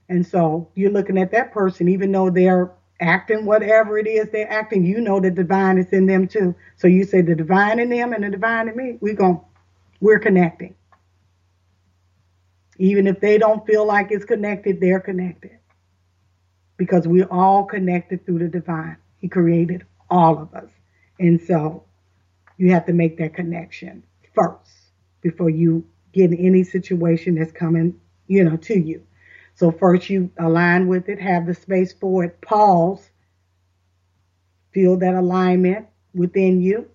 [0.09, 4.51] And so you're looking at that person, even though they're acting whatever it is they're
[4.51, 6.55] acting, you know the divine is in them too.
[6.77, 9.45] So you say the divine in them and the divine in me, we go,
[10.01, 10.75] we're connecting.
[12.79, 15.59] Even if they don't feel like it's connected, they're connected.
[16.77, 18.99] Because we're all connected through the divine.
[19.19, 20.71] He created all of us.
[21.19, 21.85] And so
[22.59, 24.03] you have to make that connection
[24.35, 24.71] first
[25.23, 29.03] before you get in any situation that's coming, you know, to you.
[29.57, 33.11] So first you align with it, have the space for it, pause,
[34.73, 36.89] feel that alignment within you,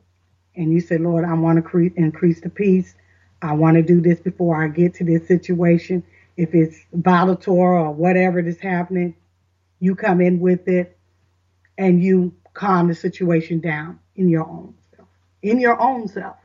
[0.56, 2.94] and you say, Lord, I want to cre- increase the peace.
[3.42, 6.04] I want to do this before I get to this situation.
[6.38, 9.16] If it's volatile or whatever is happening,
[9.80, 10.96] you come in with it
[11.80, 15.08] and you calm the situation down in your own self.
[15.42, 16.36] In your own self.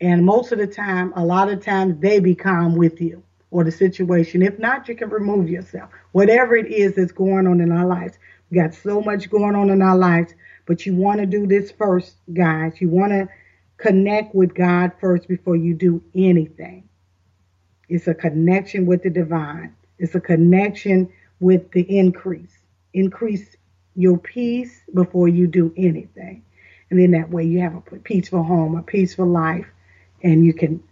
[0.00, 3.72] And most of the time, a lot of times, they become with you or the
[3.72, 4.42] situation.
[4.42, 5.90] If not, you can remove yourself.
[6.12, 8.18] Whatever it is that's going on in our lives.
[8.50, 10.34] We got so much going on in our lives,
[10.66, 12.80] but you want to do this first, guys.
[12.80, 13.28] You want to
[13.76, 16.88] connect with God first before you do anything.
[17.88, 19.74] It's a connection with the divine.
[19.98, 22.56] It's a connection with the increase.
[22.92, 23.56] Increase
[23.96, 26.44] your peace before you do anything.
[26.90, 29.66] And then that way you have a peaceful home, a peaceful life,
[30.22, 30.82] and you can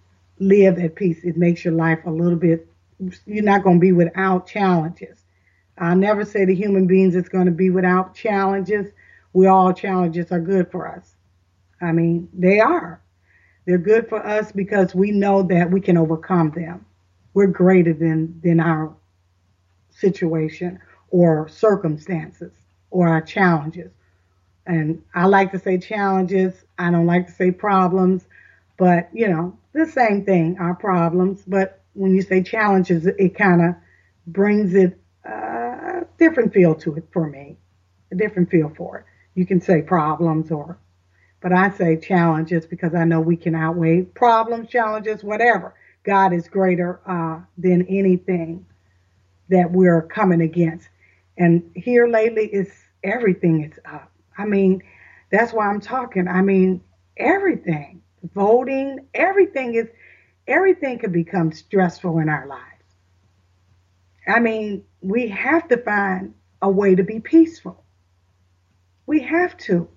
[0.41, 1.25] live at peace.
[1.25, 2.67] It makes your life a little bit,
[3.27, 5.25] you're not going to be without challenges.
[5.77, 8.93] I never say to human beings it's going to be without challenges.
[9.33, 11.15] We all challenges are good for us.
[11.81, 13.01] I mean, they are.
[13.65, 16.87] They're good for us because we know that we can overcome them.
[17.35, 18.97] We're greater than, than our
[19.91, 20.81] situation
[21.11, 22.53] or circumstances
[22.91, 23.93] or our challenges.
[24.67, 26.65] And I like to say challenges.
[26.79, 28.27] I don't like to say problems,
[28.79, 31.43] but you know, the same thing, our problems.
[31.47, 33.75] But when you say challenges, it kind of
[34.27, 34.99] brings it
[35.29, 37.59] uh, a different feel to it for me,
[38.13, 39.05] a different feel for it.
[39.35, 40.79] You can say problems or,
[41.41, 45.75] but I say challenges because I know we can outweigh problems, challenges, whatever.
[46.05, 48.65] God is greater uh, than anything
[49.49, 50.89] that we're coming against.
[51.37, 52.73] And here lately, it's
[53.05, 54.11] everything is up.
[54.37, 54.83] I mean,
[55.31, 56.29] that's why I'm talking.
[56.29, 56.81] I mean,
[57.17, 58.03] everything,
[58.35, 59.89] voting, everything is,
[60.47, 62.65] everything can become stressful in our lives.
[64.27, 67.83] I mean, we have to find a way to be peaceful.
[69.07, 69.89] We have to.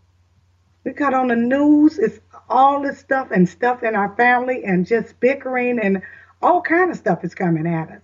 [0.83, 2.19] We got on the news, it's
[2.49, 6.01] all this stuff and stuff in our family and just bickering and
[6.41, 8.01] all kind of stuff is coming at us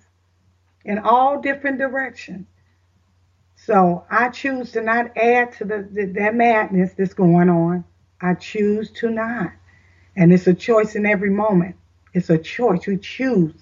[0.85, 2.45] in all different directions.
[3.55, 7.83] So I choose to not add to the, the, that madness that's going on.
[8.21, 9.51] I choose to not.
[10.17, 11.75] And it's a choice in every moment.
[12.13, 12.85] It's a choice.
[12.87, 13.53] We choose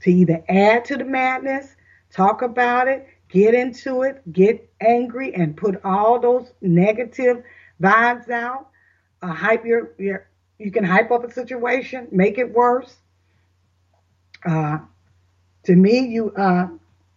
[0.00, 1.76] to either add to the madness,
[2.10, 7.44] talk about it, get into it, get angry, and put all those negative
[7.80, 8.68] vibes out.
[9.22, 10.26] Uh, hype your, your,
[10.58, 12.96] you can hype up a situation, make it worse.
[14.44, 14.78] Uh,
[15.64, 16.68] to me, you uh,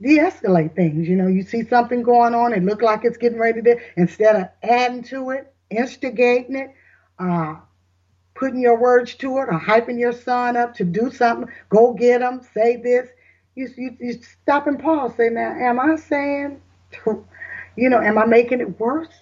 [0.02, 1.08] de-escalate things.
[1.08, 4.36] You know, you see something going on, it look like it's getting ready to, instead
[4.36, 6.74] of adding to it, instigating it,
[7.20, 7.56] uh,
[8.40, 12.22] putting your words to it, or hyping your son up to do something, go get
[12.22, 13.10] him, say this.
[13.56, 16.62] You, you, you stop and pause, say, now, am I saying,
[17.76, 19.14] you know, am I making it worse?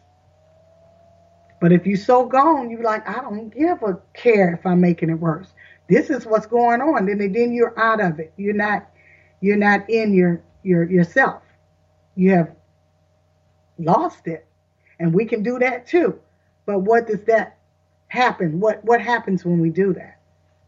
[1.59, 5.09] But if you so gone, you like, I don't give a care if I'm making
[5.09, 5.47] it worse.
[5.89, 7.07] This is what's going on.
[7.07, 8.31] Then, then you're out of it.
[8.37, 8.87] You're not,
[9.41, 11.41] you're not in your your yourself.
[12.15, 12.55] You have
[13.79, 14.45] lost it.
[14.99, 16.19] And we can do that too.
[16.67, 17.56] But what does that
[18.07, 18.59] happen?
[18.59, 20.19] What what happens when we do that?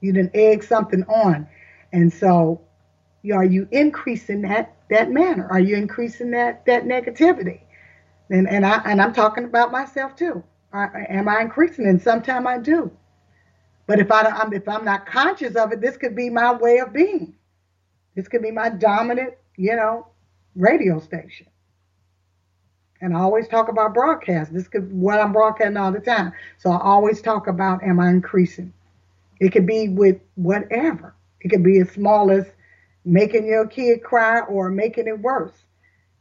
[0.01, 1.47] You didn't egg something on.
[1.91, 2.61] And so
[3.33, 5.47] are you increasing that that manner?
[5.49, 7.61] Are you increasing that that negativity?
[8.29, 10.43] And and I and I'm talking about myself too.
[10.71, 11.87] I, am I increasing?
[11.87, 12.91] And sometimes I do.
[13.87, 16.77] But if I I'm, if I'm not conscious of it, this could be my way
[16.77, 17.35] of being.
[18.15, 20.07] This could be my dominant you know,
[20.55, 21.47] radio station.
[23.01, 24.53] And I always talk about broadcast.
[24.53, 26.33] This could what I'm broadcasting all the time.
[26.57, 28.73] So I always talk about am I increasing?
[29.39, 31.13] It could be with whatever.
[31.41, 32.45] It could be as small as
[33.05, 35.53] making your kid cry or making it worse.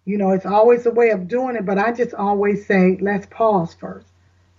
[0.05, 3.26] You know, it's always a way of doing it, but I just always say, let's
[3.26, 4.07] pause first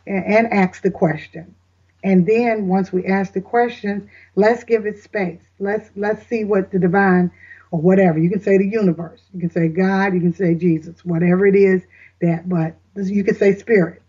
[0.05, 1.55] and, and ask the question.
[2.03, 5.41] And then once we ask the question, let's give it space.
[5.59, 7.31] Let's let's see what the divine
[7.71, 8.19] or whatever.
[8.19, 9.21] You can say the universe.
[9.33, 10.13] You can say God.
[10.13, 11.03] You can say Jesus.
[11.03, 11.83] Whatever it is
[12.21, 14.01] that, but you can say spirit.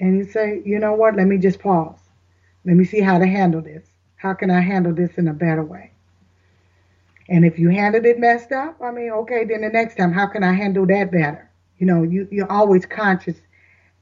[0.00, 1.16] And you say, you know what?
[1.16, 1.98] Let me just pause.
[2.64, 3.84] Let me see how to handle this.
[4.16, 5.92] How can I handle this in a better way?
[7.28, 10.26] And if you handled it messed up, I mean, okay, then the next time, how
[10.26, 11.50] can I handle that better?
[11.78, 13.36] You know, you, you're always conscious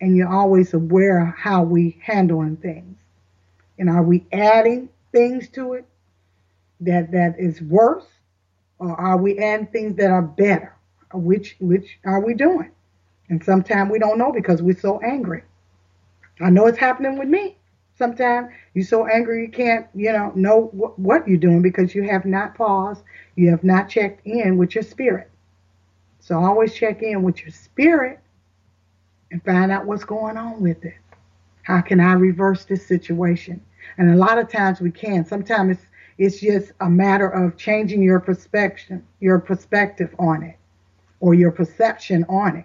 [0.01, 2.97] and you're always aware of how we handling things.
[3.79, 5.87] And are we adding things to it
[6.81, 8.07] that that is worse
[8.79, 10.75] or are we adding things that are better?
[11.13, 12.71] Which which are we doing?
[13.29, 15.43] And sometimes we don't know because we're so angry.
[16.41, 17.57] I know it's happening with me.
[17.99, 22.03] Sometimes you're so angry you can't, you know, know wh- what you're doing because you
[22.03, 23.03] have not paused,
[23.37, 25.31] you have not checked in with your spirit.
[26.21, 28.21] So always check in with your spirit
[29.31, 30.95] and find out what's going on with it.
[31.63, 33.65] How can I reverse this situation?
[33.99, 35.25] And a lot of times we can.
[35.25, 35.87] Sometimes it's
[36.19, 40.57] it's just a matter of changing your perspective, your perspective on it,
[41.21, 42.65] or your perception on it.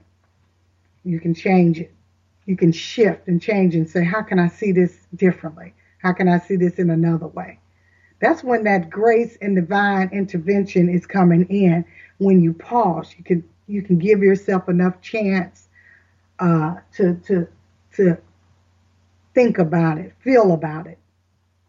[1.04, 1.94] You can change it.
[2.46, 5.74] You can shift and change and say, how can I see this differently?
[6.00, 7.60] How can I see this in another way?
[8.20, 11.86] That's when that grace and divine intervention is coming in.
[12.20, 15.70] When you pause, you can you can give yourself enough chance
[16.40, 17.48] uh, to to
[17.96, 18.18] to
[19.34, 21.00] think about it, feel about it,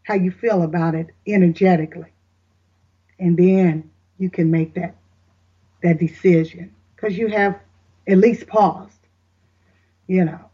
[0.03, 2.13] how you feel about it energetically.
[3.19, 4.97] And then you can make that
[5.83, 7.59] that decision because you have
[8.09, 8.99] at least paused,
[10.13, 10.45] you know.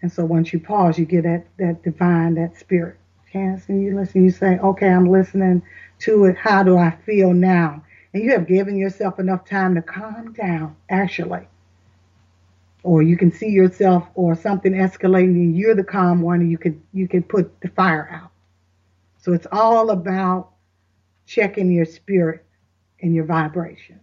[0.00, 2.96] And so once you pause, you get that that divine, that spirit
[3.30, 4.24] chance, and you listen.
[4.24, 5.62] You say, "Okay, I'm listening
[6.00, 6.36] to it.
[6.38, 7.84] How do I feel now?"
[8.14, 11.46] And you have given yourself enough time to calm down, actually.
[12.82, 16.56] Or you can see yourself or something escalating, and you're the calm one, and you
[16.56, 18.30] could you can put the fire out.
[19.18, 20.52] So it's all about
[21.26, 22.42] checking your spirit
[23.02, 24.00] and your vibration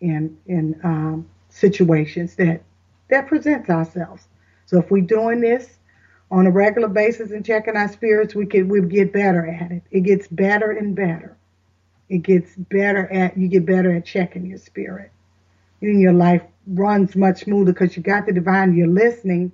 [0.00, 2.62] in in um, situations that
[3.08, 4.26] that presents ourselves.
[4.66, 5.78] So if we're doing this
[6.30, 9.82] on a regular basis and checking our spirits, we can we get better at it.
[9.90, 11.36] It gets better and better.
[12.08, 15.10] It gets better at you get better at checking your spirit.
[15.80, 19.52] And your life runs much smoother because you got the divine, you're listening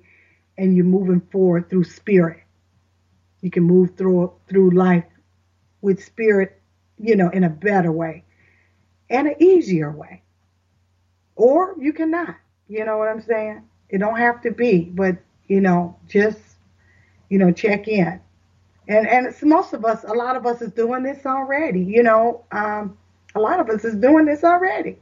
[0.57, 2.43] and you're moving forward through spirit.
[3.41, 5.05] You can move through through life
[5.81, 6.61] with spirit,
[6.99, 8.23] you know, in a better way
[9.11, 10.21] and an easier way.
[11.35, 12.35] Or you cannot.
[12.71, 13.63] You know what I'm saying?
[13.89, 15.17] It don't have to be, but
[15.47, 16.39] you know, just
[17.27, 18.21] you know, check in.
[18.87, 21.81] And and it's most of us, a lot of us is doing this already.
[21.81, 22.97] You know, um,
[23.35, 24.97] a lot of us is doing this already.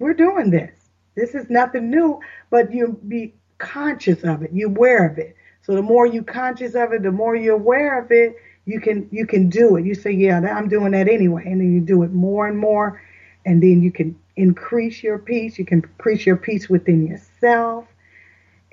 [0.00, 0.72] We're doing this.
[1.14, 2.18] This is nothing new,
[2.50, 4.50] but you be conscious of it.
[4.52, 5.36] You're aware of it.
[5.62, 8.34] So the more you conscious of it, the more you're aware of it,
[8.64, 9.86] you can you can do it.
[9.86, 13.00] You say, yeah, I'm doing that anyway, and then you do it more and more,
[13.44, 15.58] and then you can increase your peace.
[15.58, 17.86] You can increase your peace within yourself,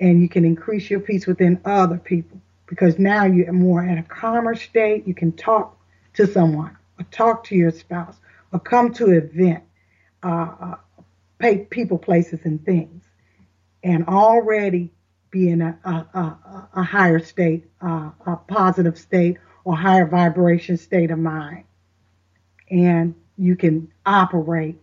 [0.00, 4.02] and you can increase your peace within other people because now you're more in a
[4.02, 5.06] calmer state.
[5.06, 5.78] You can talk
[6.14, 8.16] to someone, or talk to your spouse,
[8.52, 9.64] or come to an event,
[10.22, 10.74] uh, uh,
[11.38, 13.04] pay people, places, and things,
[13.82, 14.90] and already
[15.30, 20.76] be in a, a, a, a higher state, uh, a positive state, or higher vibration
[20.76, 21.64] state of mind.
[22.70, 24.80] And you can operate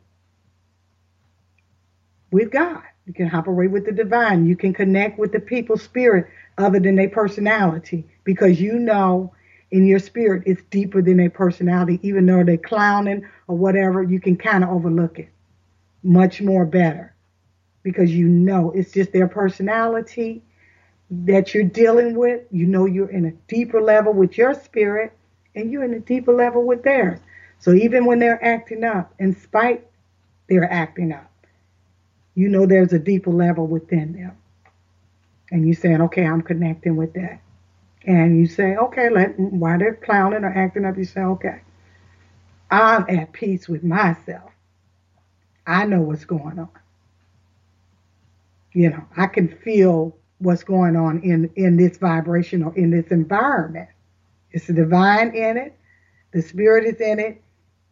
[2.31, 2.81] with God.
[3.05, 4.45] You can operate with the divine.
[4.45, 6.27] You can connect with the people's spirit
[6.57, 9.33] other than their personality because you know
[9.71, 11.99] in your spirit it's deeper than their personality.
[12.03, 15.29] Even though they're clowning or whatever, you can kind of overlook it
[16.03, 17.15] much more better
[17.83, 20.43] because you know it's just their personality
[21.09, 22.43] that you're dealing with.
[22.51, 25.13] You know you're in a deeper level with your spirit
[25.55, 27.19] and you're in a deeper level with theirs.
[27.59, 29.87] So even when they're acting up, in spite
[30.47, 31.30] they're acting up,
[32.35, 34.37] you know there's a deeper level within them.
[35.51, 37.41] And you're saying, okay, I'm connecting with that.
[38.05, 41.61] And you say, okay, let while they're clowning or acting up, you say, okay,
[42.71, 44.51] I'm at peace with myself.
[45.67, 46.69] I know what's going on.
[48.73, 53.11] You know, I can feel what's going on in, in this vibration or in this
[53.11, 53.89] environment.
[54.51, 55.77] It's the divine in it,
[56.31, 57.41] the spirit is in it,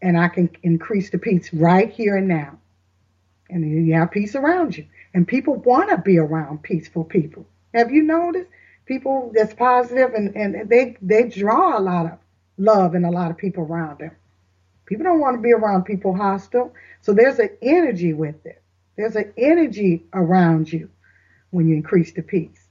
[0.01, 2.57] and I can increase the peace right here and now.
[3.49, 4.85] And you have peace around you.
[5.13, 7.45] And people want to be around peaceful people.
[7.73, 8.49] Have you noticed?
[8.85, 12.17] People that's positive and, and they they draw a lot of
[12.57, 14.11] love and a lot of people around them.
[14.87, 16.73] People don't want to be around people hostile.
[17.01, 18.61] So there's an energy with it.
[18.97, 20.89] There's an energy around you
[21.51, 22.67] when you increase the peace,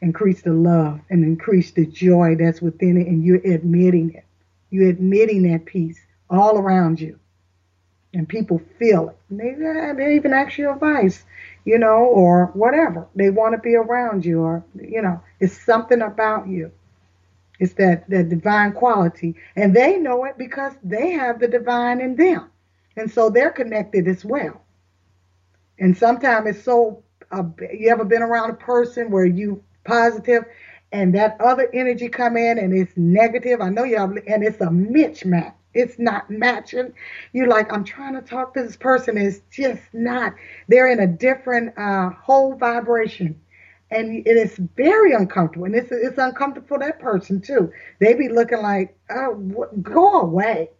[0.00, 4.24] increase the love, and increase the joy that's within it, and you're admitting it.
[4.70, 5.98] You're admitting that peace
[6.28, 7.18] all around you.
[8.14, 9.16] And people feel it.
[9.30, 9.54] They,
[9.96, 11.24] they even ask your advice,
[11.64, 13.08] you know, or whatever.
[13.16, 16.72] They want to be around you, or, you know, it's something about you.
[17.58, 19.36] It's that, that divine quality.
[19.56, 22.50] And they know it because they have the divine in them.
[22.96, 24.60] And so they're connected as well.
[25.78, 30.44] And sometimes it's so, uh, you ever been around a person where you positive
[30.92, 33.60] and that other energy come in and it's negative?
[33.62, 35.54] I know y'all, and it's a mismatch.
[35.74, 36.92] It's not matching.
[37.32, 39.16] You're like, I'm trying to talk to this person.
[39.16, 40.34] It's just not.
[40.68, 43.40] They're in a different uh, whole vibration
[43.92, 47.70] and it is very uncomfortable, and it's it's uncomfortable for that person too.
[48.00, 49.34] They be looking like, oh,
[49.82, 50.70] go away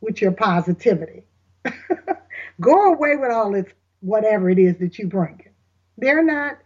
[0.00, 1.24] with your positivity,
[2.60, 3.66] go away with all this
[4.00, 5.42] whatever it is that you bring.
[5.98, 6.58] They're not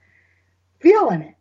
[0.81, 1.35] feeling it.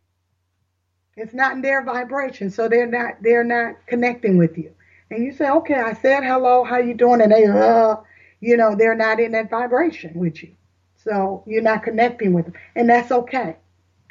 [1.18, 4.74] It's not in their vibration, so they're not they're not connecting with you.
[5.12, 7.22] And you say, okay, I said hello, how you doing?
[7.22, 7.98] And they, uh,
[8.40, 10.56] you know, they're not in that vibration with you.
[11.04, 12.54] So you're not connecting with them.
[12.76, 13.58] And that's okay.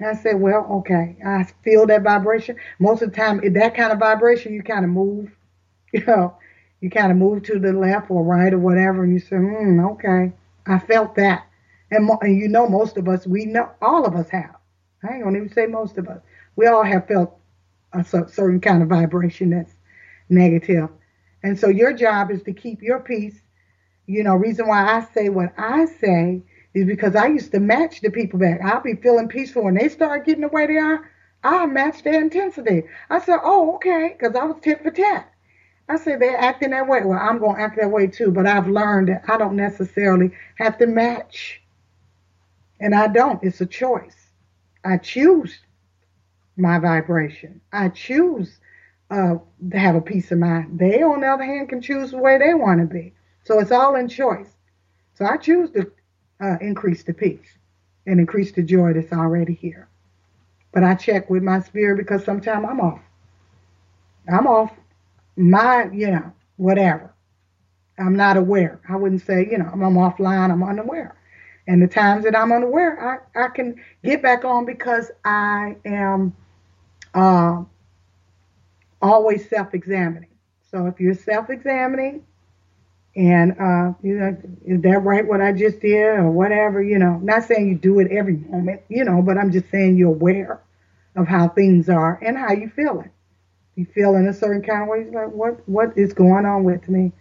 [0.03, 2.57] I said, well, okay, I feel that vibration.
[2.79, 5.31] Most of the time, that kind of vibration, you kind of move,
[5.93, 6.37] you know,
[6.81, 9.81] you kind of move to the left or right or whatever, and you say, hmm,
[9.81, 10.33] okay,
[10.67, 11.47] I felt that.
[11.91, 14.57] And, mo- and you know, most of us, we know, all of us have.
[15.03, 16.21] I ain't gonna even say most of us.
[16.57, 17.39] We all have felt
[17.93, 19.75] a certain kind of vibration that's
[20.31, 20.89] negative.
[21.43, 23.41] And so your job is to keep your peace.
[24.07, 26.43] You know, reason why I say what I say
[26.75, 28.61] is because I used to match the people back.
[28.63, 31.11] I'll be feeling peaceful when they start getting the way they are.
[31.43, 32.85] I'll match their intensity.
[33.09, 35.33] I said, oh, okay, because I was tit for tat.
[35.89, 37.01] I said, they're acting that way.
[37.05, 40.31] Well, I'm going to act that way too, but I've learned that I don't necessarily
[40.57, 41.63] have to match.
[42.79, 43.43] And I don't.
[43.43, 44.17] It's a choice.
[44.85, 45.59] I choose
[46.57, 47.61] my vibration.
[47.73, 48.61] I choose
[49.11, 49.37] uh,
[49.73, 50.79] have a peace of mind.
[50.79, 53.15] They, on the other hand, can choose the way they want to be.
[53.45, 54.51] So it's all in choice.
[55.15, 55.91] So I choose to
[56.41, 57.59] uh, increase the peace.
[58.07, 59.89] and increase the joy that's already here.
[60.73, 63.01] But I check with my spirit because sometimes I'm off.
[64.33, 64.73] I'm off
[65.37, 67.15] my, you know, whatever.
[67.99, 68.81] I'm not aware.
[68.89, 71.17] I wouldn't say, you know, I'm, I'm offline, I'm unaware.
[71.67, 76.35] And the times that I'm unaware, I, I can get back on because I am
[77.15, 77.63] uh,
[79.01, 80.29] always self examining.
[80.71, 82.25] So if you're self examining,
[83.17, 87.19] and uh, you know, is that right what I just did or whatever, you know,
[87.23, 90.63] not saying you do it every moment, you know, but I'm just saying you're aware
[91.17, 93.11] of how things are and how you feeling.
[93.75, 96.65] You feel in a certain kind of way, you're like, what what is going on
[96.65, 97.13] with me?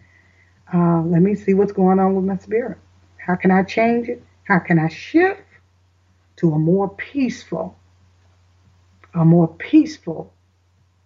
[0.72, 2.78] Uh, let me see what's going on with my spirit.
[3.16, 4.22] How can I change it?
[4.44, 5.42] How can I shift
[6.36, 7.76] to a more peaceful,
[9.14, 10.32] a more peaceful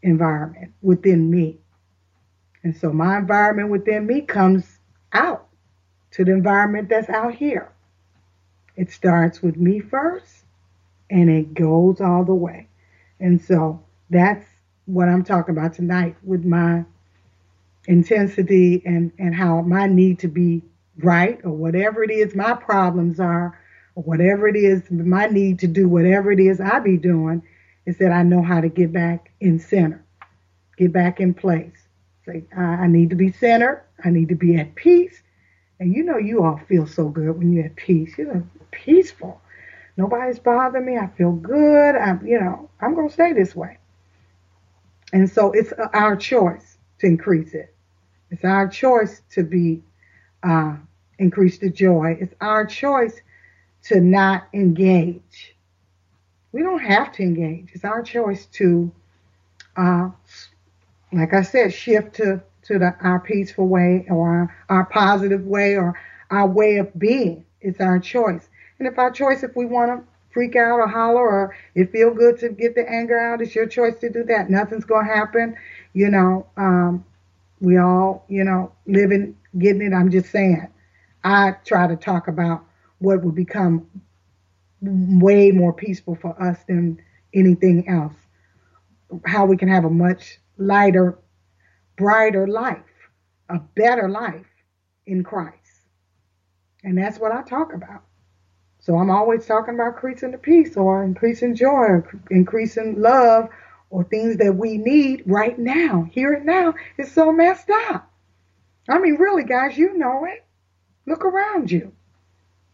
[0.05, 1.59] environment within me?
[2.63, 4.79] And so my environment within me comes
[5.13, 5.49] out
[6.13, 7.71] to the environment that's out here.
[8.77, 10.45] It starts with me first
[11.11, 12.69] and it goes all the way.
[13.21, 14.47] And so that's
[14.87, 16.85] what I'm talking about tonight with my
[17.87, 20.63] intensity and, and how my need to be
[20.99, 23.59] right or whatever it is my problems are
[23.95, 27.43] or whatever it is my need to do whatever it is I be doing
[27.87, 30.05] is that I know how to get back in center,
[30.77, 31.77] get back in place.
[32.27, 33.85] Say, I need to be centered.
[34.03, 35.23] I need to be at peace.
[35.79, 38.17] And you know, you all feel so good when you're at peace.
[38.17, 39.41] You're peaceful.
[39.97, 40.97] Nobody's bothering me.
[40.97, 41.95] I feel good.
[41.95, 43.79] I'm, you know, I'm going to stay this way.
[45.13, 47.75] And so it's our choice to increase it.
[48.31, 49.83] It's our choice to be,
[50.43, 50.77] uh,
[51.19, 52.17] increase the joy.
[52.19, 53.21] It's our choice
[53.85, 55.54] to not engage.
[56.55, 57.71] We don't have to engage.
[57.73, 58.93] It's our choice to,
[59.77, 60.11] uh,
[61.13, 65.75] like I said, shift to to the, our peaceful way or our, our positive way
[65.77, 65.99] or
[66.31, 67.45] our way of being.
[67.61, 68.49] It's our choice.
[68.79, 72.15] And if our choice, if we want to freak out or holler or it feel
[72.15, 74.49] good to get the anger out, it's your choice to do that.
[74.49, 75.57] Nothing's to happen.
[75.93, 77.05] You know, um,
[77.61, 79.93] we all, you know, living, getting it.
[79.93, 80.69] I'm just saying.
[81.25, 82.65] I try to talk about
[83.01, 83.89] what would become
[84.81, 87.01] way more peaceful for us than
[87.33, 88.15] anything else.
[89.27, 91.19] How we can have a much lighter
[91.97, 92.79] brighter life,
[93.49, 94.47] a better life
[95.07, 95.59] in Christ.
[96.83, 98.03] And that's what I talk about.
[98.81, 103.49] So I'm always talking about increasing the peace or increasing joy or increasing love
[103.89, 106.75] or things that we need right now, here and now.
[106.99, 108.11] It's so messed up.
[108.89, 110.45] I mean, really, guys, you know it.
[111.07, 111.94] Look around you.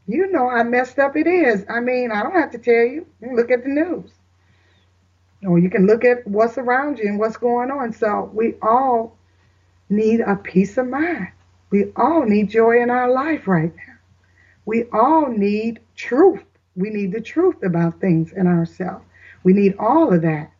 [0.06, 1.64] You know how messed up it is.
[1.68, 3.06] I mean, I don't have to tell you.
[3.20, 4.10] you look at the news
[5.46, 7.92] or you can look at what's around you and what's going on.
[7.92, 9.16] So we all
[9.88, 11.28] need a peace of mind.
[11.70, 13.94] We all need joy in our life right now.
[14.66, 16.44] We all need truth.
[16.76, 19.04] We need the truth about things in ourselves.
[19.42, 20.52] We need all of that.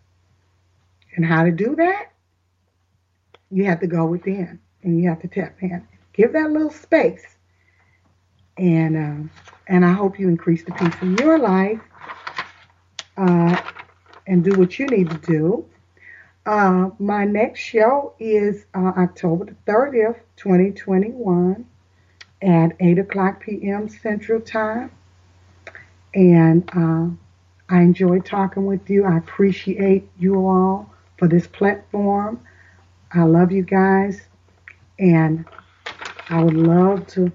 [1.17, 2.13] And how to do that?
[3.51, 5.87] You have to go within and you have to tap in.
[6.13, 7.37] Give that little space.
[8.61, 9.29] And uh,
[9.67, 11.81] and I hope you increase the peace in your life.
[13.17, 13.61] Uh,
[14.27, 15.65] and do what you need to do.
[16.47, 21.67] Uh, my next show is uh, October the 30th, 2021
[22.43, 23.89] at 8 o'clock p.m.
[23.89, 24.91] Central Time.
[26.15, 29.05] And uh, I enjoy talking with you.
[29.05, 32.41] I appreciate you all for this platform.
[33.13, 34.23] I love you guys.
[34.99, 35.45] And
[36.29, 37.33] I would love to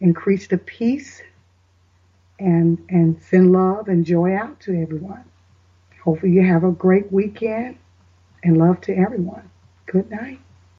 [0.00, 1.22] increase the peace
[2.38, 5.24] and, and send love and joy out to everyone.
[6.02, 7.78] Hopefully, you have a great weekend
[8.44, 9.50] and love to everyone.
[9.86, 10.40] Good night.